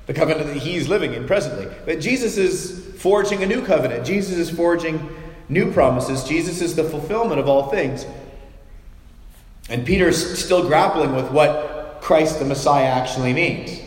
the 0.05 0.13
covenant 0.13 0.47
that 0.47 0.57
he's 0.57 0.89
living 0.89 1.13
in 1.13 1.25
presently. 1.25 1.67
But 1.85 1.99
Jesus 1.99 2.37
is 2.37 2.93
forging 3.01 3.43
a 3.43 3.45
new 3.45 3.65
covenant. 3.65 4.05
Jesus 4.05 4.37
is 4.37 4.49
forging 4.49 5.09
new 5.49 5.71
promises. 5.71 6.23
Jesus 6.23 6.61
is 6.61 6.75
the 6.75 6.83
fulfillment 6.83 7.39
of 7.39 7.47
all 7.47 7.69
things. 7.69 8.05
And 9.73 9.87
Peter's 9.87 10.37
still 10.37 10.67
grappling 10.67 11.15
with 11.15 11.31
what 11.31 11.97
Christ 11.99 12.37
the 12.37 12.45
Messiah 12.45 12.85
actually 12.85 13.33
means. 13.33 13.81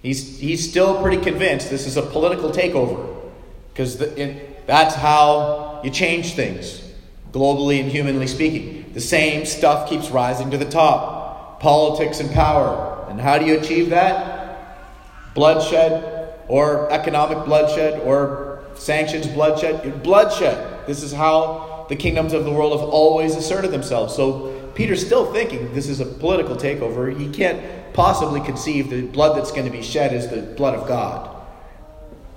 He's, 0.00 0.38
he's 0.38 0.70
still 0.70 1.02
pretty 1.02 1.20
convinced 1.20 1.70
this 1.70 1.88
is 1.88 1.96
a 1.96 2.02
political 2.02 2.50
takeover 2.50 3.32
because 3.72 3.98
that's 3.98 4.94
how 4.94 5.80
you 5.82 5.90
change 5.90 6.34
things, 6.34 6.88
globally 7.32 7.80
and 7.80 7.90
humanly 7.90 8.28
speaking. 8.28 8.92
The 8.92 9.00
same 9.00 9.44
stuff 9.44 9.88
keeps 9.88 10.08
rising 10.08 10.52
to 10.52 10.56
the 10.56 10.70
top 10.70 11.58
politics 11.58 12.20
and 12.20 12.30
power. 12.30 13.04
And 13.10 13.20
how 13.20 13.36
do 13.36 13.44
you 13.44 13.58
achieve 13.58 13.90
that? 13.90 15.34
Bloodshed, 15.34 16.38
or 16.46 16.92
economic 16.92 17.44
bloodshed, 17.44 18.00
or 18.02 18.62
sanctions 18.76 19.26
bloodshed. 19.26 20.00
Bloodshed. 20.04 20.86
This 20.86 21.02
is 21.02 21.12
how 21.12 21.86
the 21.88 21.96
kingdoms 21.96 22.34
of 22.34 22.44
the 22.44 22.52
world 22.52 22.78
have 22.78 22.88
always 22.88 23.34
asserted 23.34 23.72
themselves. 23.72 24.14
So 24.14 24.53
Peter's 24.74 25.04
still 25.04 25.32
thinking 25.32 25.72
this 25.72 25.88
is 25.88 26.00
a 26.00 26.06
political 26.06 26.56
takeover. 26.56 27.16
He 27.16 27.30
can't 27.30 27.92
possibly 27.92 28.40
conceive 28.40 28.90
the 28.90 29.02
blood 29.02 29.36
that's 29.38 29.52
going 29.52 29.64
to 29.64 29.70
be 29.70 29.82
shed 29.82 30.12
is 30.12 30.28
the 30.28 30.42
blood 30.42 30.74
of 30.74 30.88
God. 30.88 31.30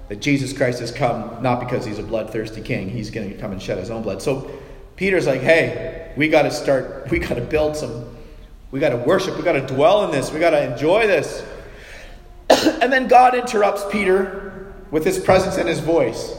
That 0.10 0.22
Jesus 0.22 0.54
Christ 0.54 0.80
has 0.80 0.92
come 0.92 1.42
not 1.42 1.60
because 1.60 1.86
he's 1.86 2.00
a 2.00 2.04
bloodthirsty 2.04 2.62
king, 2.62 2.90
he's 2.90 3.10
going 3.10 3.30
to 3.30 3.38
come 3.38 3.52
and 3.52 3.62
shed 3.62 3.78
his 3.78 3.90
own 3.90 4.04
blood. 4.04 4.22
So 4.22 4.52
Peter's 4.96 5.28
like, 5.28 5.42
hey, 5.42 6.14
we 6.16 6.30
got 6.30 6.44
to 6.44 6.52
start, 6.52 7.08
we 7.12 7.20
got 7.20 7.36
to 7.36 7.42
build 7.42 7.76
some, 7.76 8.16
we 8.72 8.80
got 8.80 8.90
to 8.90 8.98
worship, 8.98 9.36
we 9.36 9.44
got 9.44 9.54
to 9.54 9.66
dwell 9.66 10.06
in 10.06 10.12
this, 10.12 10.32
we 10.32 10.40
got 10.40 10.52
to 10.52 10.72
enjoy 10.72 11.08
this. 11.08 11.44
and 12.50 12.94
then 12.94 13.08
God 13.08 13.36
interrupts 13.36 13.84
Peter 13.92 14.74
with 14.92 15.04
his 15.04 15.20
presence 15.20 15.58
and 15.58 15.68
his 15.68 15.80
voice. 15.80 16.34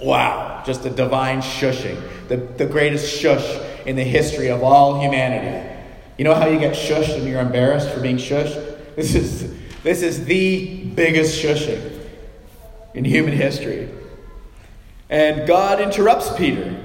Wow, 0.00 0.62
just 0.64 0.86
a 0.86 0.90
divine 0.90 1.40
shushing, 1.40 2.00
the, 2.28 2.36
the 2.36 2.64
greatest 2.64 3.20
shush 3.20 3.44
in 3.90 3.96
the 3.96 4.04
history 4.04 4.46
of 4.48 4.62
all 4.62 5.00
humanity. 5.00 5.68
You 6.16 6.22
know 6.22 6.34
how 6.34 6.46
you 6.46 6.60
get 6.60 6.74
shushed 6.74 7.16
and 7.16 7.26
you're 7.26 7.40
embarrassed 7.40 7.90
for 7.90 7.98
being 7.98 8.18
shushed? 8.18 8.94
This 8.94 9.16
is, 9.16 9.52
this 9.82 10.02
is 10.02 10.26
the 10.26 10.84
biggest 10.94 11.42
shushing 11.42 11.98
in 12.94 13.04
human 13.04 13.32
history. 13.32 13.88
And 15.08 15.44
God 15.44 15.80
interrupts 15.80 16.32
Peter. 16.36 16.80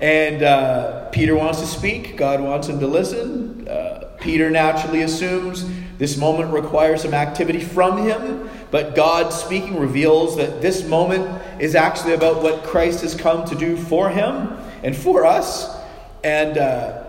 And 0.00 0.42
uh, 0.42 1.08
Peter 1.10 1.36
wants 1.36 1.60
to 1.60 1.66
speak, 1.66 2.16
God 2.16 2.40
wants 2.40 2.66
him 2.66 2.80
to 2.80 2.86
listen. 2.88 3.68
Uh, 3.68 4.16
Peter 4.20 4.50
naturally 4.50 5.02
assumes 5.02 5.64
this 5.98 6.16
moment 6.16 6.52
requires 6.52 7.02
some 7.02 7.14
activity 7.14 7.60
from 7.60 7.98
him, 7.98 8.50
but 8.72 8.96
God 8.96 9.32
speaking 9.32 9.78
reveals 9.78 10.36
that 10.38 10.60
this 10.60 10.84
moment 10.84 11.40
is 11.60 11.76
actually 11.76 12.14
about 12.14 12.42
what 12.42 12.64
Christ 12.64 13.02
has 13.02 13.14
come 13.14 13.44
to 13.44 13.54
do 13.54 13.76
for 13.76 14.10
him 14.10 14.58
and 14.82 14.96
for 14.96 15.24
us. 15.24 15.73
And 16.24 16.56
uh, 16.56 17.04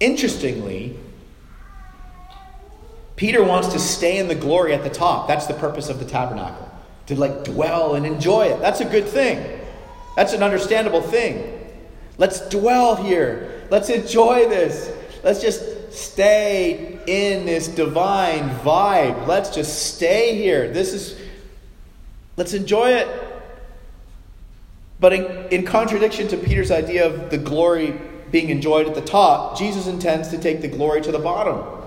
interestingly, 0.00 0.98
Peter 3.14 3.44
wants 3.44 3.68
to 3.68 3.78
stay 3.78 4.18
in 4.18 4.26
the 4.26 4.34
glory 4.34 4.74
at 4.74 4.82
the 4.82 4.90
top. 4.90 5.28
That's 5.28 5.46
the 5.46 5.54
purpose 5.54 5.88
of 5.88 6.00
the 6.00 6.04
tabernacle. 6.04 6.68
To 7.06 7.14
like 7.14 7.44
dwell 7.44 7.94
and 7.94 8.04
enjoy 8.04 8.46
it. 8.46 8.60
That's 8.60 8.80
a 8.80 8.84
good 8.84 9.06
thing. 9.06 9.60
That's 10.16 10.32
an 10.32 10.42
understandable 10.42 11.00
thing. 11.00 11.60
Let's 12.18 12.48
dwell 12.48 12.96
here. 12.96 13.62
Let's 13.70 13.88
enjoy 13.88 14.48
this. 14.48 14.90
Let's 15.22 15.40
just 15.40 15.92
stay 15.92 16.98
in 17.06 17.46
this 17.46 17.68
divine 17.68 18.50
vibe. 18.60 19.28
Let's 19.28 19.54
just 19.54 19.94
stay 19.94 20.36
here. 20.36 20.72
This 20.72 20.92
is, 20.92 21.20
let's 22.36 22.52
enjoy 22.52 22.90
it. 22.90 23.33
But 25.00 25.12
in, 25.12 25.24
in 25.48 25.64
contradiction 25.64 26.28
to 26.28 26.36
Peter's 26.36 26.70
idea 26.70 27.06
of 27.06 27.30
the 27.30 27.38
glory 27.38 28.00
being 28.30 28.48
enjoyed 28.48 28.86
at 28.86 28.94
the 28.94 29.00
top, 29.00 29.58
Jesus 29.58 29.86
intends 29.86 30.28
to 30.28 30.38
take 30.38 30.60
the 30.60 30.68
glory 30.68 31.00
to 31.02 31.12
the 31.12 31.18
bottom. 31.18 31.82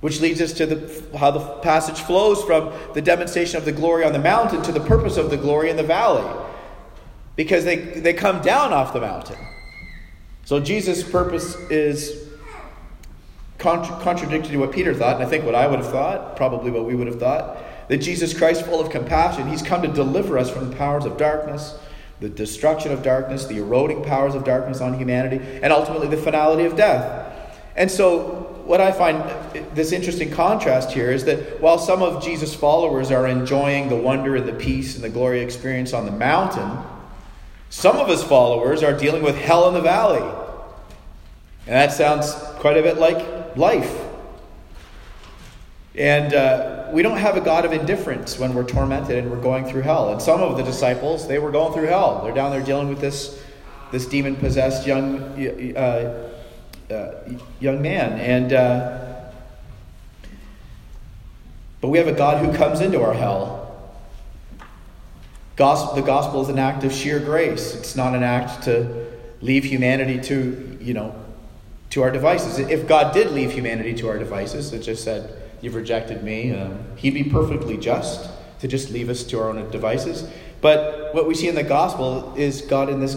Which 0.00 0.20
leads 0.20 0.40
us 0.40 0.52
to 0.54 0.66
the, 0.66 1.18
how 1.18 1.30
the 1.30 1.40
passage 1.58 2.00
flows 2.00 2.42
from 2.42 2.72
the 2.94 3.02
demonstration 3.02 3.58
of 3.58 3.64
the 3.64 3.72
glory 3.72 4.04
on 4.04 4.12
the 4.12 4.18
mountain 4.18 4.62
to 4.62 4.72
the 4.72 4.80
purpose 4.80 5.16
of 5.16 5.30
the 5.30 5.36
glory 5.36 5.70
in 5.70 5.76
the 5.76 5.82
valley. 5.82 6.24
Because 7.36 7.64
they, 7.64 7.76
they 7.76 8.14
come 8.14 8.40
down 8.40 8.72
off 8.72 8.92
the 8.92 9.00
mountain. 9.00 9.36
So 10.44 10.58
Jesus' 10.58 11.02
purpose 11.02 11.54
is 11.70 12.28
contra- 13.58 13.96
contradictory 14.00 14.52
to 14.52 14.56
what 14.56 14.72
Peter 14.72 14.94
thought, 14.94 15.16
and 15.16 15.24
I 15.24 15.28
think 15.28 15.44
what 15.44 15.54
I 15.54 15.66
would 15.66 15.78
have 15.78 15.90
thought, 15.90 16.36
probably 16.36 16.70
what 16.70 16.86
we 16.86 16.94
would 16.94 17.06
have 17.06 17.20
thought. 17.20 17.58
That 17.90 17.98
Jesus 17.98 18.32
Christ, 18.32 18.64
full 18.64 18.80
of 18.80 18.88
compassion, 18.88 19.48
he's 19.48 19.62
come 19.62 19.82
to 19.82 19.88
deliver 19.88 20.38
us 20.38 20.48
from 20.48 20.70
the 20.70 20.76
powers 20.76 21.04
of 21.04 21.16
darkness, 21.16 21.76
the 22.20 22.28
destruction 22.28 22.92
of 22.92 23.02
darkness, 23.02 23.46
the 23.46 23.58
eroding 23.58 24.04
powers 24.04 24.36
of 24.36 24.44
darkness 24.44 24.80
on 24.80 24.96
humanity, 24.96 25.44
and 25.60 25.72
ultimately 25.72 26.06
the 26.06 26.16
finality 26.16 26.66
of 26.66 26.76
death. 26.76 27.58
And 27.74 27.90
so 27.90 28.62
what 28.64 28.80
I 28.80 28.92
find 28.92 29.74
this 29.74 29.90
interesting 29.90 30.30
contrast 30.30 30.92
here 30.92 31.10
is 31.10 31.24
that 31.24 31.60
while 31.60 31.78
some 31.78 32.00
of 32.00 32.22
Jesus' 32.22 32.54
followers 32.54 33.10
are 33.10 33.26
enjoying 33.26 33.88
the 33.88 33.96
wonder 33.96 34.36
and 34.36 34.46
the 34.46 34.52
peace 34.52 34.94
and 34.94 35.02
the 35.02 35.08
glory 35.08 35.40
experience 35.40 35.92
on 35.92 36.04
the 36.04 36.12
mountain, 36.12 36.78
some 37.70 37.96
of 37.96 38.06
his 38.06 38.22
followers 38.22 38.84
are 38.84 38.96
dealing 38.96 39.24
with 39.24 39.36
hell 39.36 39.66
in 39.66 39.74
the 39.74 39.80
valley. 39.80 40.22
And 41.66 41.74
that 41.74 41.90
sounds 41.90 42.34
quite 42.60 42.76
a 42.76 42.82
bit 42.82 42.98
like 42.98 43.56
life. 43.56 44.09
And 45.96 46.34
uh, 46.34 46.88
we 46.92 47.02
don't 47.02 47.18
have 47.18 47.36
a 47.36 47.40
God 47.40 47.64
of 47.64 47.72
indifference 47.72 48.38
when 48.38 48.54
we're 48.54 48.64
tormented 48.64 49.18
and 49.18 49.30
we're 49.30 49.40
going 49.40 49.64
through 49.64 49.82
hell. 49.82 50.12
And 50.12 50.22
some 50.22 50.40
of 50.40 50.56
the 50.56 50.62
disciples, 50.62 51.26
they 51.26 51.38
were 51.38 51.50
going 51.50 51.72
through 51.72 51.86
hell. 51.86 52.22
They're 52.22 52.34
down 52.34 52.52
there 52.52 52.62
dealing 52.62 52.88
with 52.88 53.00
this, 53.00 53.42
this 53.90 54.06
demon 54.06 54.36
possessed 54.36 54.86
young 54.86 55.18
uh, 55.76 56.30
uh, 56.90 57.14
young 57.60 57.82
man. 57.82 58.18
And 58.18 58.52
uh, 58.52 59.10
but 61.80 61.88
we 61.88 61.98
have 61.98 62.08
a 62.08 62.12
God 62.12 62.44
who 62.44 62.52
comes 62.56 62.80
into 62.80 63.02
our 63.02 63.14
hell. 63.14 63.58
Gospel, 65.56 65.94
the 65.94 66.02
gospel 66.02 66.42
is 66.42 66.48
an 66.48 66.58
act 66.58 66.84
of 66.84 66.92
sheer 66.92 67.18
grace. 67.18 67.74
It's 67.74 67.96
not 67.96 68.14
an 68.14 68.22
act 68.22 68.64
to 68.64 69.06
leave 69.40 69.64
humanity 69.64 70.20
to 70.20 70.78
you 70.80 70.94
know 70.94 71.14
to 71.90 72.02
our 72.02 72.10
devices. 72.10 72.58
If 72.58 72.86
God 72.86 73.12
did 73.12 73.32
leave 73.32 73.52
humanity 73.52 73.94
to 73.94 74.08
our 74.08 74.18
devices, 74.18 74.72
it 74.72 74.80
just 74.80 75.02
said, 75.04 75.49
"You've 75.60 75.74
rejected 75.74 76.22
me," 76.22 76.52
um, 76.52 76.84
He'd 76.96 77.14
be 77.14 77.24
perfectly 77.24 77.76
just 77.76 78.30
to 78.60 78.68
just 78.68 78.90
leave 78.90 79.08
us 79.08 79.22
to 79.24 79.40
our 79.40 79.48
own 79.48 79.70
devices. 79.70 80.28
But 80.60 81.14
what 81.14 81.26
we 81.26 81.34
see 81.34 81.48
in 81.48 81.54
the 81.54 81.62
gospel 81.62 82.34
is 82.36 82.62
God 82.62 82.88
in 82.88 83.00
this 83.00 83.16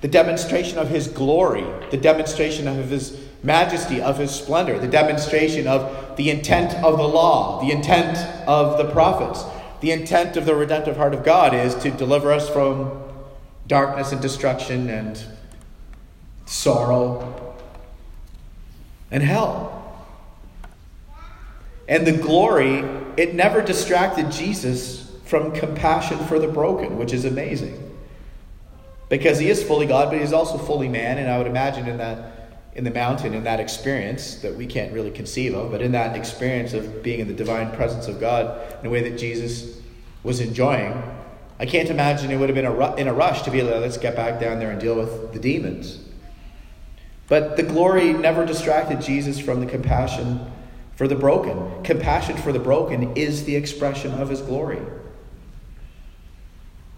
the 0.00 0.08
demonstration 0.08 0.78
of 0.78 0.88
his 0.88 1.08
glory, 1.08 1.64
the 1.90 1.96
demonstration 1.96 2.68
of 2.68 2.88
his 2.88 3.18
majesty, 3.42 4.00
of 4.00 4.18
his 4.18 4.30
splendor, 4.30 4.78
the 4.78 4.86
demonstration 4.86 5.66
of 5.66 6.16
the 6.16 6.30
intent 6.30 6.74
of 6.84 6.96
the 6.96 7.08
law, 7.08 7.60
the 7.60 7.72
intent 7.72 8.16
of 8.46 8.78
the 8.78 8.90
prophets. 8.92 9.44
The 9.80 9.92
intent 9.92 10.36
of 10.36 10.44
the 10.44 10.54
redemptive 10.54 10.96
heart 10.96 11.14
of 11.14 11.24
God 11.24 11.54
is 11.54 11.74
to 11.76 11.90
deliver 11.90 12.32
us 12.32 12.48
from 12.48 13.02
darkness 13.66 14.12
and 14.12 14.20
destruction 14.20 14.88
and 14.88 15.20
sorrow 16.46 17.56
and 19.10 19.22
hell. 19.22 19.77
And 21.88 22.06
the 22.06 22.12
glory, 22.12 22.84
it 23.16 23.34
never 23.34 23.62
distracted 23.62 24.30
Jesus 24.30 25.10
from 25.24 25.52
compassion 25.52 26.18
for 26.26 26.38
the 26.38 26.48
broken, 26.48 26.98
which 26.98 27.12
is 27.12 27.24
amazing 27.24 27.84
because 29.08 29.38
he 29.38 29.48
is 29.48 29.62
fully 29.62 29.86
God, 29.86 30.10
but 30.10 30.20
he's 30.20 30.32
also 30.32 30.58
fully 30.58 30.88
man. 30.88 31.18
And 31.18 31.30
I 31.30 31.38
would 31.38 31.46
imagine 31.46 31.88
in 31.88 31.98
that 31.98 32.34
in 32.74 32.84
the 32.84 32.90
mountain, 32.92 33.34
in 33.34 33.42
that 33.42 33.58
experience 33.58 34.36
that 34.36 34.54
we 34.54 34.64
can't 34.64 34.92
really 34.92 35.10
conceive 35.10 35.52
of, 35.52 35.72
but 35.72 35.82
in 35.82 35.90
that 35.92 36.16
experience 36.16 36.74
of 36.74 37.02
being 37.02 37.18
in 37.18 37.26
the 37.26 37.34
divine 37.34 37.72
presence 37.72 38.06
of 38.06 38.20
God 38.20 38.60
in 38.78 38.86
a 38.86 38.90
way 38.90 39.10
that 39.10 39.18
Jesus 39.18 39.80
was 40.22 40.38
enjoying, 40.38 41.02
I 41.58 41.66
can't 41.66 41.90
imagine 41.90 42.30
it 42.30 42.36
would 42.36 42.48
have 42.48 42.54
been 42.54 42.66
a, 42.66 42.94
in 42.94 43.08
a 43.08 43.12
rush 43.12 43.42
to 43.42 43.50
be 43.50 43.62
like, 43.62 43.80
let's 43.80 43.96
get 43.96 44.14
back 44.14 44.38
down 44.38 44.60
there 44.60 44.70
and 44.70 44.80
deal 44.80 44.94
with 44.94 45.32
the 45.32 45.40
demons. 45.40 45.98
But 47.26 47.56
the 47.56 47.64
glory 47.64 48.12
never 48.12 48.46
distracted 48.46 49.00
Jesus 49.00 49.40
from 49.40 49.58
the 49.58 49.66
compassion 49.66 50.48
for 50.98 51.06
the 51.06 51.14
broken. 51.14 51.84
Compassion 51.84 52.36
for 52.36 52.52
the 52.52 52.58
broken 52.58 53.16
is 53.16 53.44
the 53.44 53.54
expression 53.54 54.12
of 54.14 54.28
his 54.28 54.40
glory. 54.40 54.80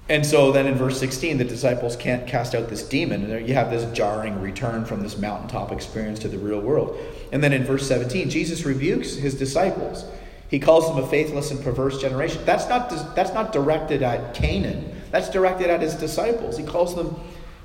And 0.08 0.24
so 0.24 0.52
then 0.52 0.66
in 0.66 0.74
verse 0.74 0.98
16, 0.98 1.36
the 1.36 1.44
disciples 1.44 1.96
can't 1.96 2.26
cast 2.26 2.54
out 2.54 2.70
this 2.70 2.82
demon. 2.82 3.30
And 3.30 3.46
you 3.46 3.52
have 3.52 3.70
this 3.70 3.84
jarring 3.94 4.40
return 4.40 4.86
from 4.86 5.02
this 5.02 5.18
mountaintop 5.18 5.70
experience 5.70 6.18
to 6.20 6.28
the 6.28 6.38
real 6.38 6.60
world. 6.60 6.98
And 7.30 7.44
then 7.44 7.52
in 7.52 7.62
verse 7.62 7.86
17, 7.86 8.30
Jesus 8.30 8.64
rebukes 8.64 9.16
his 9.16 9.34
disciples. 9.34 10.06
He 10.48 10.58
calls 10.58 10.88
them 10.88 11.04
a 11.04 11.06
faithless 11.06 11.50
and 11.50 11.62
perverse 11.62 12.00
generation. 12.00 12.42
That's 12.46 12.70
not, 12.70 12.88
that's 13.14 13.34
not 13.34 13.52
directed 13.52 14.02
at 14.02 14.32
Canaan, 14.32 14.98
that's 15.10 15.28
directed 15.28 15.68
at 15.68 15.82
his 15.82 15.94
disciples. 15.94 16.56
He 16.56 16.64
calls 16.64 16.96
them 16.96 17.14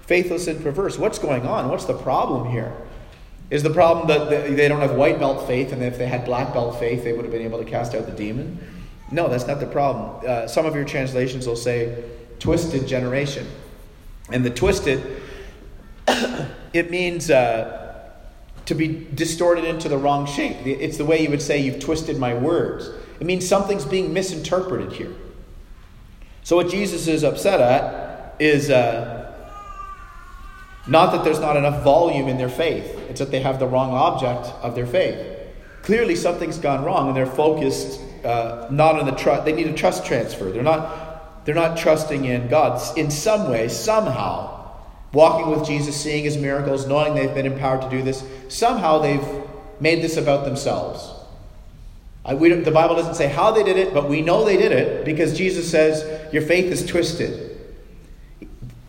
faithless 0.02 0.48
and 0.48 0.62
perverse. 0.62 1.00
What's 1.00 1.18
going 1.18 1.48
on? 1.48 1.70
What's 1.70 1.86
the 1.86 1.98
problem 1.98 2.52
here? 2.52 2.76
Is 3.50 3.62
the 3.62 3.70
problem 3.70 4.08
that 4.08 4.30
they 4.30 4.68
don't 4.68 4.82
have 4.82 4.96
white 4.96 5.20
belt 5.20 5.48
faith, 5.48 5.72
and 5.72 5.84
if 5.84 5.98
they 5.98 6.08
had 6.08 6.26
black 6.26 6.54
belt 6.54 6.80
faith, 6.80 7.04
they 7.04 7.14
would 7.14 7.26
have 7.26 7.32
been 7.32 7.44
able 7.44 7.60
to 7.60 7.66
cast 7.66 7.94
out 7.94 8.06
the 8.06 8.12
demon? 8.12 8.60
No, 9.12 9.28
that's 9.28 9.46
not 9.46 9.60
the 9.60 9.68
problem. 9.68 10.24
Uh, 10.28 10.48
some 10.48 10.66
of 10.66 10.76
your 10.76 10.86
translations 10.86 11.46
will 11.46 11.56
say 11.56 12.04
twisted 12.40 12.88
generation. 12.88 13.48
And 14.32 14.44
the 14.44 14.50
twisted, 14.50 15.22
it 16.74 16.90
means 16.90 17.30
uh, 17.30 18.10
to 18.66 18.74
be 18.74 19.08
distorted 19.14 19.66
into 19.66 19.90
the 19.90 19.98
wrong 19.98 20.26
shape. 20.26 20.66
It's 20.66 20.98
the 20.98 21.06
way 21.06 21.22
you 21.22 21.30
would 21.30 21.42
say, 21.42 21.60
You've 21.60 21.80
twisted 21.80 22.18
my 22.18 22.34
words. 22.34 22.90
It 23.20 23.28
means 23.28 23.48
something's 23.48 23.86
being 23.86 24.12
misinterpreted 24.12 24.94
here. 24.94 25.14
So, 26.44 26.56
what 26.56 26.70
Jesus 26.70 27.08
is 27.08 27.24
upset 27.24 27.60
at 27.62 28.36
is 28.40 28.70
uh, 28.70 29.25
not 30.88 31.12
that 31.12 31.24
there's 31.24 31.40
not 31.40 31.58
enough 31.58 31.84
volume 31.84 32.28
in 32.28 32.38
their 32.38 32.50
faith, 32.50 32.86
it's 33.10 33.20
that 33.20 33.32
they 33.32 33.40
have 33.40 33.60
the 33.60 33.68
wrong 33.68 33.92
object 33.92 34.54
of 34.64 34.76
their 34.76 34.86
faith. 34.86 35.36
Clearly, 35.82 36.16
something's 36.16 36.58
gone 36.58 36.84
wrong, 36.84 37.08
and 37.08 37.18
they're 37.18 37.26
focused 37.26 38.02
uh, 38.24 38.68
not 38.72 39.00
on 39.00 39.06
the 39.06 39.12
trust. 39.12 39.46
They 39.46 39.54
need 39.54 39.68
a 39.68 39.74
trust 39.74 40.06
transfer. 40.06 40.52
They're 40.52 40.64
not, 40.64 41.46
they're 41.46 41.56
not 41.56 41.78
trusting 41.78 42.26
in 42.26 42.48
God 42.48 42.82
in 42.98 43.12
some 43.12 43.50
way, 43.50 43.68
somehow, 43.68 44.72
walking 45.14 45.52
with 45.52 45.66
Jesus, 45.66 45.96
seeing 45.96 46.24
his 46.24 46.38
miracles, 46.38 46.88
knowing 46.88 47.14
they've 47.14 47.34
been 47.34 47.46
empowered 47.46 47.82
to 47.82 47.90
do 47.90 48.02
this. 48.02 48.24
Somehow, 48.48 49.00
they've 49.00 49.26
made 49.80 50.02
this 50.02 50.18
about 50.18 50.46
themselves. 50.46 51.12
I, 52.24 52.34
the 52.34 52.72
Bible 52.72 52.96
doesn't 52.96 53.14
say 53.14 53.28
how 53.28 53.52
they 53.52 53.64
did 53.64 53.78
it, 53.78 53.94
but 53.94 54.10
we 54.10 54.22
know 54.22 54.44
they 54.44 54.58
did 54.58 54.72
it 54.72 55.06
because 55.06 55.38
Jesus 55.38 55.70
says, 55.70 56.34
Your 56.34 56.42
faith 56.42 56.66
is 56.72 56.84
twisted. 56.86 57.55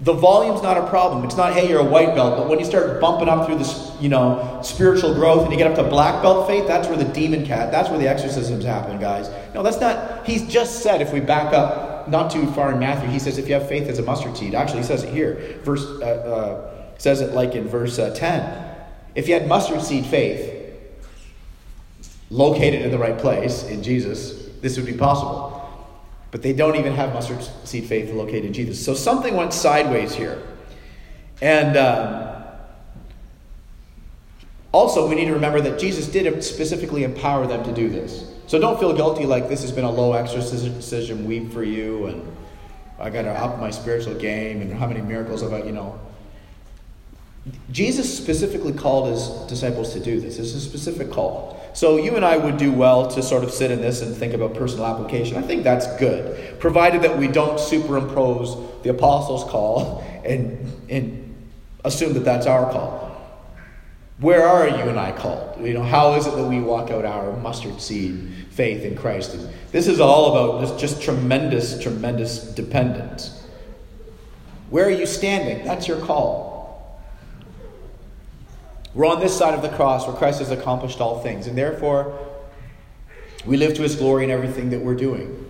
The 0.00 0.12
volume's 0.12 0.62
not 0.62 0.76
a 0.76 0.86
problem. 0.88 1.24
It's 1.24 1.36
not, 1.36 1.54
hey, 1.54 1.70
you're 1.70 1.80
a 1.80 1.84
white 1.84 2.14
belt. 2.14 2.36
But 2.36 2.48
when 2.48 2.58
you 2.58 2.66
start 2.66 3.00
bumping 3.00 3.30
up 3.30 3.46
through 3.46 3.56
this, 3.56 3.90
you 3.98 4.10
know, 4.10 4.60
spiritual 4.62 5.14
growth 5.14 5.44
and 5.44 5.52
you 5.52 5.58
get 5.58 5.70
up 5.70 5.76
to 5.76 5.84
black 5.84 6.22
belt 6.22 6.46
faith, 6.46 6.66
that's 6.66 6.86
where 6.86 6.98
the 6.98 7.04
demon 7.04 7.46
cat, 7.46 7.72
that's 7.72 7.88
where 7.88 7.98
the 7.98 8.06
exorcisms 8.06 8.62
happen, 8.62 9.00
guys. 9.00 9.30
No, 9.54 9.62
that's 9.62 9.80
not, 9.80 10.26
he's 10.26 10.46
just 10.48 10.82
said, 10.82 11.00
if 11.00 11.14
we 11.14 11.20
back 11.20 11.54
up 11.54 12.08
not 12.08 12.30
too 12.30 12.46
far 12.52 12.72
in 12.72 12.78
Matthew, 12.78 13.08
he 13.08 13.18
says, 13.18 13.38
if 13.38 13.48
you 13.48 13.54
have 13.54 13.68
faith 13.68 13.88
as 13.88 13.98
a 13.98 14.02
mustard 14.02 14.36
seed. 14.36 14.54
Actually, 14.54 14.80
he 14.80 14.86
says 14.86 15.02
it 15.02 15.12
here. 15.12 15.58
Verse, 15.62 15.84
uh, 15.84 16.04
uh, 16.04 16.98
says 16.98 17.22
it 17.22 17.32
like 17.32 17.54
in 17.54 17.66
verse 17.66 17.98
uh, 17.98 18.14
10. 18.14 18.64
If 19.14 19.28
you 19.28 19.34
had 19.34 19.48
mustard 19.48 19.80
seed 19.80 20.04
faith, 20.04 20.52
located 22.28 22.82
in 22.82 22.90
the 22.90 22.98
right 22.98 23.16
place 23.16 23.64
in 23.64 23.82
Jesus, 23.82 24.46
this 24.60 24.76
would 24.76 24.86
be 24.86 24.92
possible. 24.92 25.55
But 26.36 26.42
they 26.42 26.52
don't 26.52 26.76
even 26.76 26.92
have 26.92 27.14
mustard 27.14 27.38
seed 27.64 27.86
faith 27.86 28.12
located 28.12 28.44
in 28.44 28.52
Jesus. 28.52 28.84
So 28.84 28.92
something 28.92 29.36
went 29.36 29.54
sideways 29.54 30.14
here. 30.14 30.42
And 31.40 31.78
um, 31.78 32.44
also, 34.70 35.08
we 35.08 35.14
need 35.14 35.24
to 35.28 35.32
remember 35.32 35.62
that 35.62 35.78
Jesus 35.78 36.06
did 36.06 36.44
specifically 36.44 37.04
empower 37.04 37.46
them 37.46 37.64
to 37.64 37.72
do 37.72 37.88
this. 37.88 38.30
So 38.48 38.58
don't 38.58 38.78
feel 38.78 38.94
guilty 38.94 39.24
like 39.24 39.48
this 39.48 39.62
has 39.62 39.72
been 39.72 39.86
a 39.86 39.90
low 39.90 40.12
exorcism 40.12 41.24
week 41.24 41.50
for 41.52 41.62
you 41.62 42.04
and 42.08 42.36
I 42.98 43.08
got 43.08 43.22
to 43.22 43.30
up 43.30 43.58
my 43.58 43.70
spiritual 43.70 44.16
game 44.16 44.60
and 44.60 44.70
how 44.74 44.86
many 44.88 45.00
miracles 45.00 45.40
have 45.40 45.54
I, 45.54 45.62
you 45.62 45.72
know. 45.72 45.98
Jesus 47.72 48.14
specifically 48.14 48.74
called 48.74 49.08
his 49.08 49.26
disciples 49.48 49.94
to 49.94 50.00
do 50.00 50.20
this. 50.20 50.38
It's 50.38 50.52
a 50.52 50.60
specific 50.60 51.10
call. 51.10 51.55
So 51.76 51.98
you 51.98 52.16
and 52.16 52.24
I 52.24 52.38
would 52.38 52.56
do 52.56 52.72
well 52.72 53.06
to 53.08 53.22
sort 53.22 53.44
of 53.44 53.50
sit 53.50 53.70
in 53.70 53.82
this 53.82 54.00
and 54.00 54.16
think 54.16 54.32
about 54.32 54.54
personal 54.54 54.86
application. 54.86 55.36
I 55.36 55.42
think 55.42 55.62
that's 55.62 55.86
good, 55.98 56.58
provided 56.58 57.02
that 57.02 57.18
we 57.18 57.28
don't 57.28 57.60
superimpose 57.60 58.56
the 58.82 58.88
apostles' 58.88 59.44
call 59.44 60.02
and, 60.24 60.72
and 60.88 61.36
assume 61.84 62.14
that 62.14 62.24
that's 62.24 62.46
our 62.46 62.72
call. 62.72 63.20
Where 64.20 64.48
are 64.48 64.66
you 64.66 64.88
and 64.88 64.98
I 64.98 65.12
called? 65.12 65.60
You 65.60 65.74
know, 65.74 65.82
how 65.82 66.14
is 66.14 66.26
it 66.26 66.34
that 66.34 66.46
we 66.46 66.60
walk 66.60 66.90
out 66.90 67.04
our 67.04 67.36
mustard 67.36 67.78
seed 67.78 68.46
faith 68.52 68.82
in 68.82 68.96
Christ? 68.96 69.36
This 69.70 69.86
is 69.86 70.00
all 70.00 70.32
about 70.32 70.62
this 70.62 70.80
just 70.80 71.02
tremendous, 71.02 71.78
tremendous 71.82 72.42
dependence. 72.54 73.46
Where 74.70 74.86
are 74.86 74.90
you 74.90 75.04
standing? 75.04 75.62
That's 75.66 75.86
your 75.86 76.00
call. 76.00 76.45
We're 78.96 79.04
on 79.04 79.20
this 79.20 79.36
side 79.36 79.52
of 79.52 79.60
the 79.60 79.68
cross 79.68 80.06
where 80.06 80.16
Christ 80.16 80.38
has 80.38 80.50
accomplished 80.50 81.02
all 81.02 81.20
things, 81.20 81.46
and 81.46 81.56
therefore 81.56 82.18
we 83.44 83.58
live 83.58 83.74
to 83.74 83.82
his 83.82 83.94
glory 83.94 84.24
in 84.24 84.30
everything 84.30 84.70
that 84.70 84.80
we're 84.80 84.94
doing. 84.94 85.42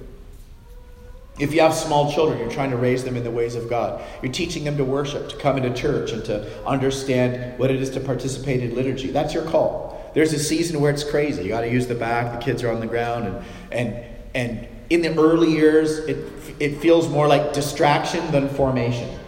If 1.38 1.54
you 1.54 1.60
have 1.60 1.72
small 1.72 2.12
children, 2.12 2.40
you're 2.40 2.50
trying 2.50 2.70
to 2.70 2.76
raise 2.76 3.04
them 3.04 3.16
in 3.16 3.22
the 3.22 3.30
ways 3.30 3.54
of 3.54 3.70
God. 3.70 4.02
You're 4.20 4.32
teaching 4.32 4.64
them 4.64 4.76
to 4.78 4.84
worship, 4.84 5.28
to 5.28 5.36
come 5.36 5.58
into 5.58 5.72
church, 5.72 6.10
and 6.10 6.24
to 6.24 6.66
understand 6.66 7.56
what 7.56 7.70
it 7.70 7.80
is 7.80 7.88
to 7.90 8.00
participate 8.00 8.64
in 8.64 8.74
liturgy. 8.74 9.12
That's 9.12 9.32
your 9.32 9.44
call. 9.44 10.10
There's 10.12 10.32
a 10.32 10.40
season 10.40 10.80
where 10.80 10.90
it's 10.90 11.08
crazy. 11.08 11.44
You 11.44 11.50
got 11.50 11.60
to 11.60 11.70
use 11.70 11.86
the 11.86 11.94
back. 11.94 12.36
The 12.36 12.44
kids 12.44 12.64
are 12.64 12.72
on 12.72 12.80
the 12.80 12.88
ground, 12.88 13.28
and 13.28 13.44
and 13.70 14.04
and 14.34 14.68
in 14.90 15.02
the 15.02 15.16
early 15.20 15.52
years, 15.52 15.98
it 15.98 16.16
it 16.58 16.78
feels 16.78 17.08
more 17.08 17.28
like 17.28 17.52
distraction 17.52 18.28
than 18.32 18.48
formation. 18.48 19.20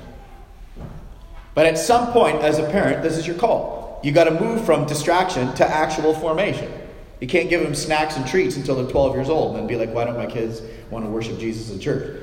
But 1.54 1.66
at 1.66 1.78
some 1.78 2.10
point, 2.10 2.42
as 2.42 2.58
a 2.58 2.68
parent, 2.68 3.04
this 3.04 3.16
is 3.16 3.24
your 3.24 3.36
call 3.36 3.87
you 4.02 4.12
got 4.12 4.24
to 4.24 4.30
move 4.30 4.64
from 4.64 4.86
distraction 4.86 5.52
to 5.54 5.66
actual 5.66 6.14
formation. 6.14 6.72
You 7.20 7.26
can't 7.26 7.50
give 7.50 7.62
them 7.62 7.74
snacks 7.74 8.16
and 8.16 8.26
treats 8.26 8.56
until 8.56 8.76
they're 8.76 8.90
12 8.90 9.14
years 9.14 9.28
old 9.28 9.50
and 9.50 9.60
then 9.60 9.66
be 9.66 9.76
like, 9.76 9.92
why 9.92 10.04
don't 10.04 10.16
my 10.16 10.26
kids 10.26 10.62
want 10.90 11.04
to 11.04 11.10
worship 11.10 11.38
Jesus 11.38 11.70
in 11.70 11.80
church? 11.80 12.20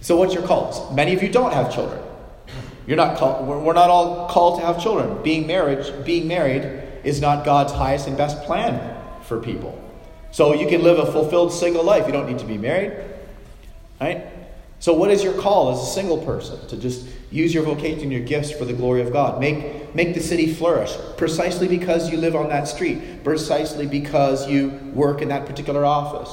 So, 0.00 0.16
what's 0.16 0.34
your 0.34 0.42
call? 0.42 0.92
Many 0.94 1.14
of 1.14 1.22
you 1.22 1.30
don't 1.30 1.52
have 1.52 1.72
children. 1.72 2.02
You're 2.86 2.96
not 2.96 3.16
called, 3.16 3.46
we're 3.46 3.72
not 3.72 3.88
all 3.88 4.28
called 4.28 4.60
to 4.60 4.66
have 4.66 4.82
children. 4.82 5.22
Being 5.22 5.46
married, 5.46 6.04
being 6.04 6.26
married 6.26 6.82
is 7.04 7.20
not 7.20 7.44
God's 7.44 7.72
highest 7.72 8.08
and 8.08 8.16
best 8.16 8.42
plan 8.42 9.00
for 9.22 9.40
people. 9.40 9.78
So 10.32 10.54
you 10.54 10.66
can 10.66 10.82
live 10.82 10.98
a 10.98 11.10
fulfilled 11.10 11.52
single 11.52 11.84
life. 11.84 12.06
You 12.06 12.12
don't 12.12 12.26
need 12.26 12.40
to 12.40 12.44
be 12.44 12.58
married. 12.58 12.92
Right? 14.00 14.26
So, 14.80 14.92
what 14.94 15.12
is 15.12 15.22
your 15.22 15.34
call 15.34 15.70
as 15.70 15.80
a 15.80 15.92
single 15.92 16.18
person? 16.18 16.66
To 16.68 16.76
just 16.76 17.06
use 17.30 17.54
your 17.54 17.62
vocation, 17.62 18.10
your 18.10 18.22
gifts 18.22 18.50
for 18.50 18.64
the 18.64 18.72
glory 18.72 19.00
of 19.02 19.12
God. 19.12 19.38
Make, 19.38 19.81
make 19.94 20.14
the 20.14 20.20
city 20.20 20.52
flourish 20.52 20.96
precisely 21.16 21.68
because 21.68 22.10
you 22.10 22.18
live 22.18 22.34
on 22.34 22.48
that 22.48 22.68
street, 22.68 23.24
precisely 23.24 23.86
because 23.86 24.48
you 24.48 24.70
work 24.94 25.22
in 25.22 25.28
that 25.28 25.46
particular 25.46 25.84
office. 25.84 26.30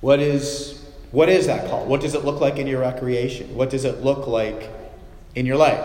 What 0.00 0.20
is, 0.20 0.84
what 1.10 1.28
is 1.28 1.46
that 1.46 1.68
call? 1.68 1.86
What 1.86 2.00
does 2.00 2.14
it 2.14 2.24
look 2.24 2.40
like 2.40 2.58
in 2.58 2.66
your 2.66 2.80
recreation? 2.80 3.54
What 3.54 3.70
does 3.70 3.84
it 3.84 4.02
look 4.02 4.26
like 4.26 4.70
in 5.34 5.46
your 5.46 5.56
life? 5.56 5.84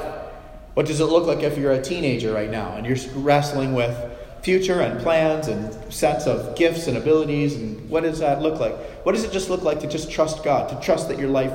What 0.73 0.85
does 0.85 0.99
it 0.99 1.05
look 1.05 1.25
like 1.25 1.39
if 1.39 1.57
you're 1.57 1.71
a 1.71 1.81
teenager 1.81 2.33
right 2.33 2.49
now 2.49 2.75
and 2.75 2.85
you're 2.85 2.97
wrestling 3.15 3.73
with 3.73 3.97
future 4.43 4.81
and 4.81 4.99
plans 5.01 5.47
and 5.47 5.93
sets 5.93 6.27
of 6.27 6.55
gifts 6.55 6.87
and 6.87 6.97
abilities? 6.97 7.55
And 7.55 7.89
what 7.89 8.03
does 8.03 8.19
that 8.19 8.41
look 8.41 8.59
like? 8.59 8.75
What 9.05 9.13
does 9.13 9.23
it 9.23 9.31
just 9.31 9.49
look 9.49 9.63
like 9.63 9.79
to 9.81 9.87
just 9.87 10.11
trust 10.11 10.43
God, 10.43 10.69
to 10.69 10.79
trust 10.85 11.07
that 11.09 11.17
your 11.17 11.29
life 11.29 11.53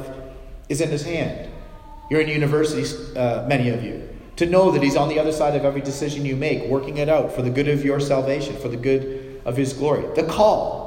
is 0.68 0.80
in 0.80 0.90
His 0.90 1.04
hand. 1.04 1.50
You're 2.11 2.20
in 2.20 2.28
university, 2.28 2.85
uh, 3.16 3.46
many 3.48 3.70
of 3.70 3.83
you, 3.83 4.09
to 4.37 4.47
know 4.47 4.70
that 4.70 4.83
He's 4.83 4.97
on 4.97 5.09
the 5.09 5.18
other 5.18 5.33
side 5.33 5.55
of 5.55 5.64
every 5.64 5.81
decision 5.81 6.25
you 6.25 6.37
make, 6.37 6.64
working 6.68 6.99
it 6.99 7.09
out 7.09 7.33
for 7.33 7.42
the 7.42 7.51
good 7.51 7.68
of 7.68 7.85
your 7.85 8.01
salvation, 8.01 8.57
for 8.57 8.68
the 8.68 8.77
good 8.77 9.40
of 9.44 9.57
His 9.57 9.73
glory. 9.73 10.05
The 10.14 10.25
call. 10.25 10.85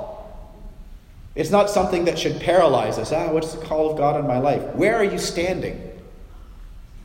It's 1.36 1.52
not 1.52 1.70
something 1.70 2.06
that 2.06 2.18
should 2.18 2.40
paralyze 2.40 2.98
us. 2.98 3.12
Ah, 3.12 3.32
what's 3.32 3.54
the 3.54 3.64
call 3.64 3.92
of 3.92 3.98
God 3.98 4.20
in 4.20 4.28
my 4.28 4.40
life? 4.40 4.64
Where 4.76 4.96
are 4.96 5.04
you 5.04 5.20
standing? 5.20 5.84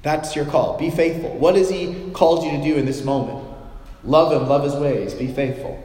That's 0.03 0.35
your 0.35 0.47
call. 0.47 0.79
Be 0.79 0.91
faithful. 0.91 1.37
What 1.37 1.55
has 1.57 1.71
He 1.71 2.11
called 2.13 2.45
you 2.45 2.51
to 2.53 2.63
do 2.63 2.77
in 2.77 2.87
this 2.87 3.05
moment? 3.05 3.47
Love 4.05 4.33
Him, 4.33 4.49
love 4.49 4.65
His 4.65 4.75
ways, 4.75 5.15
be 5.15 5.29
faithful. 5.29 5.83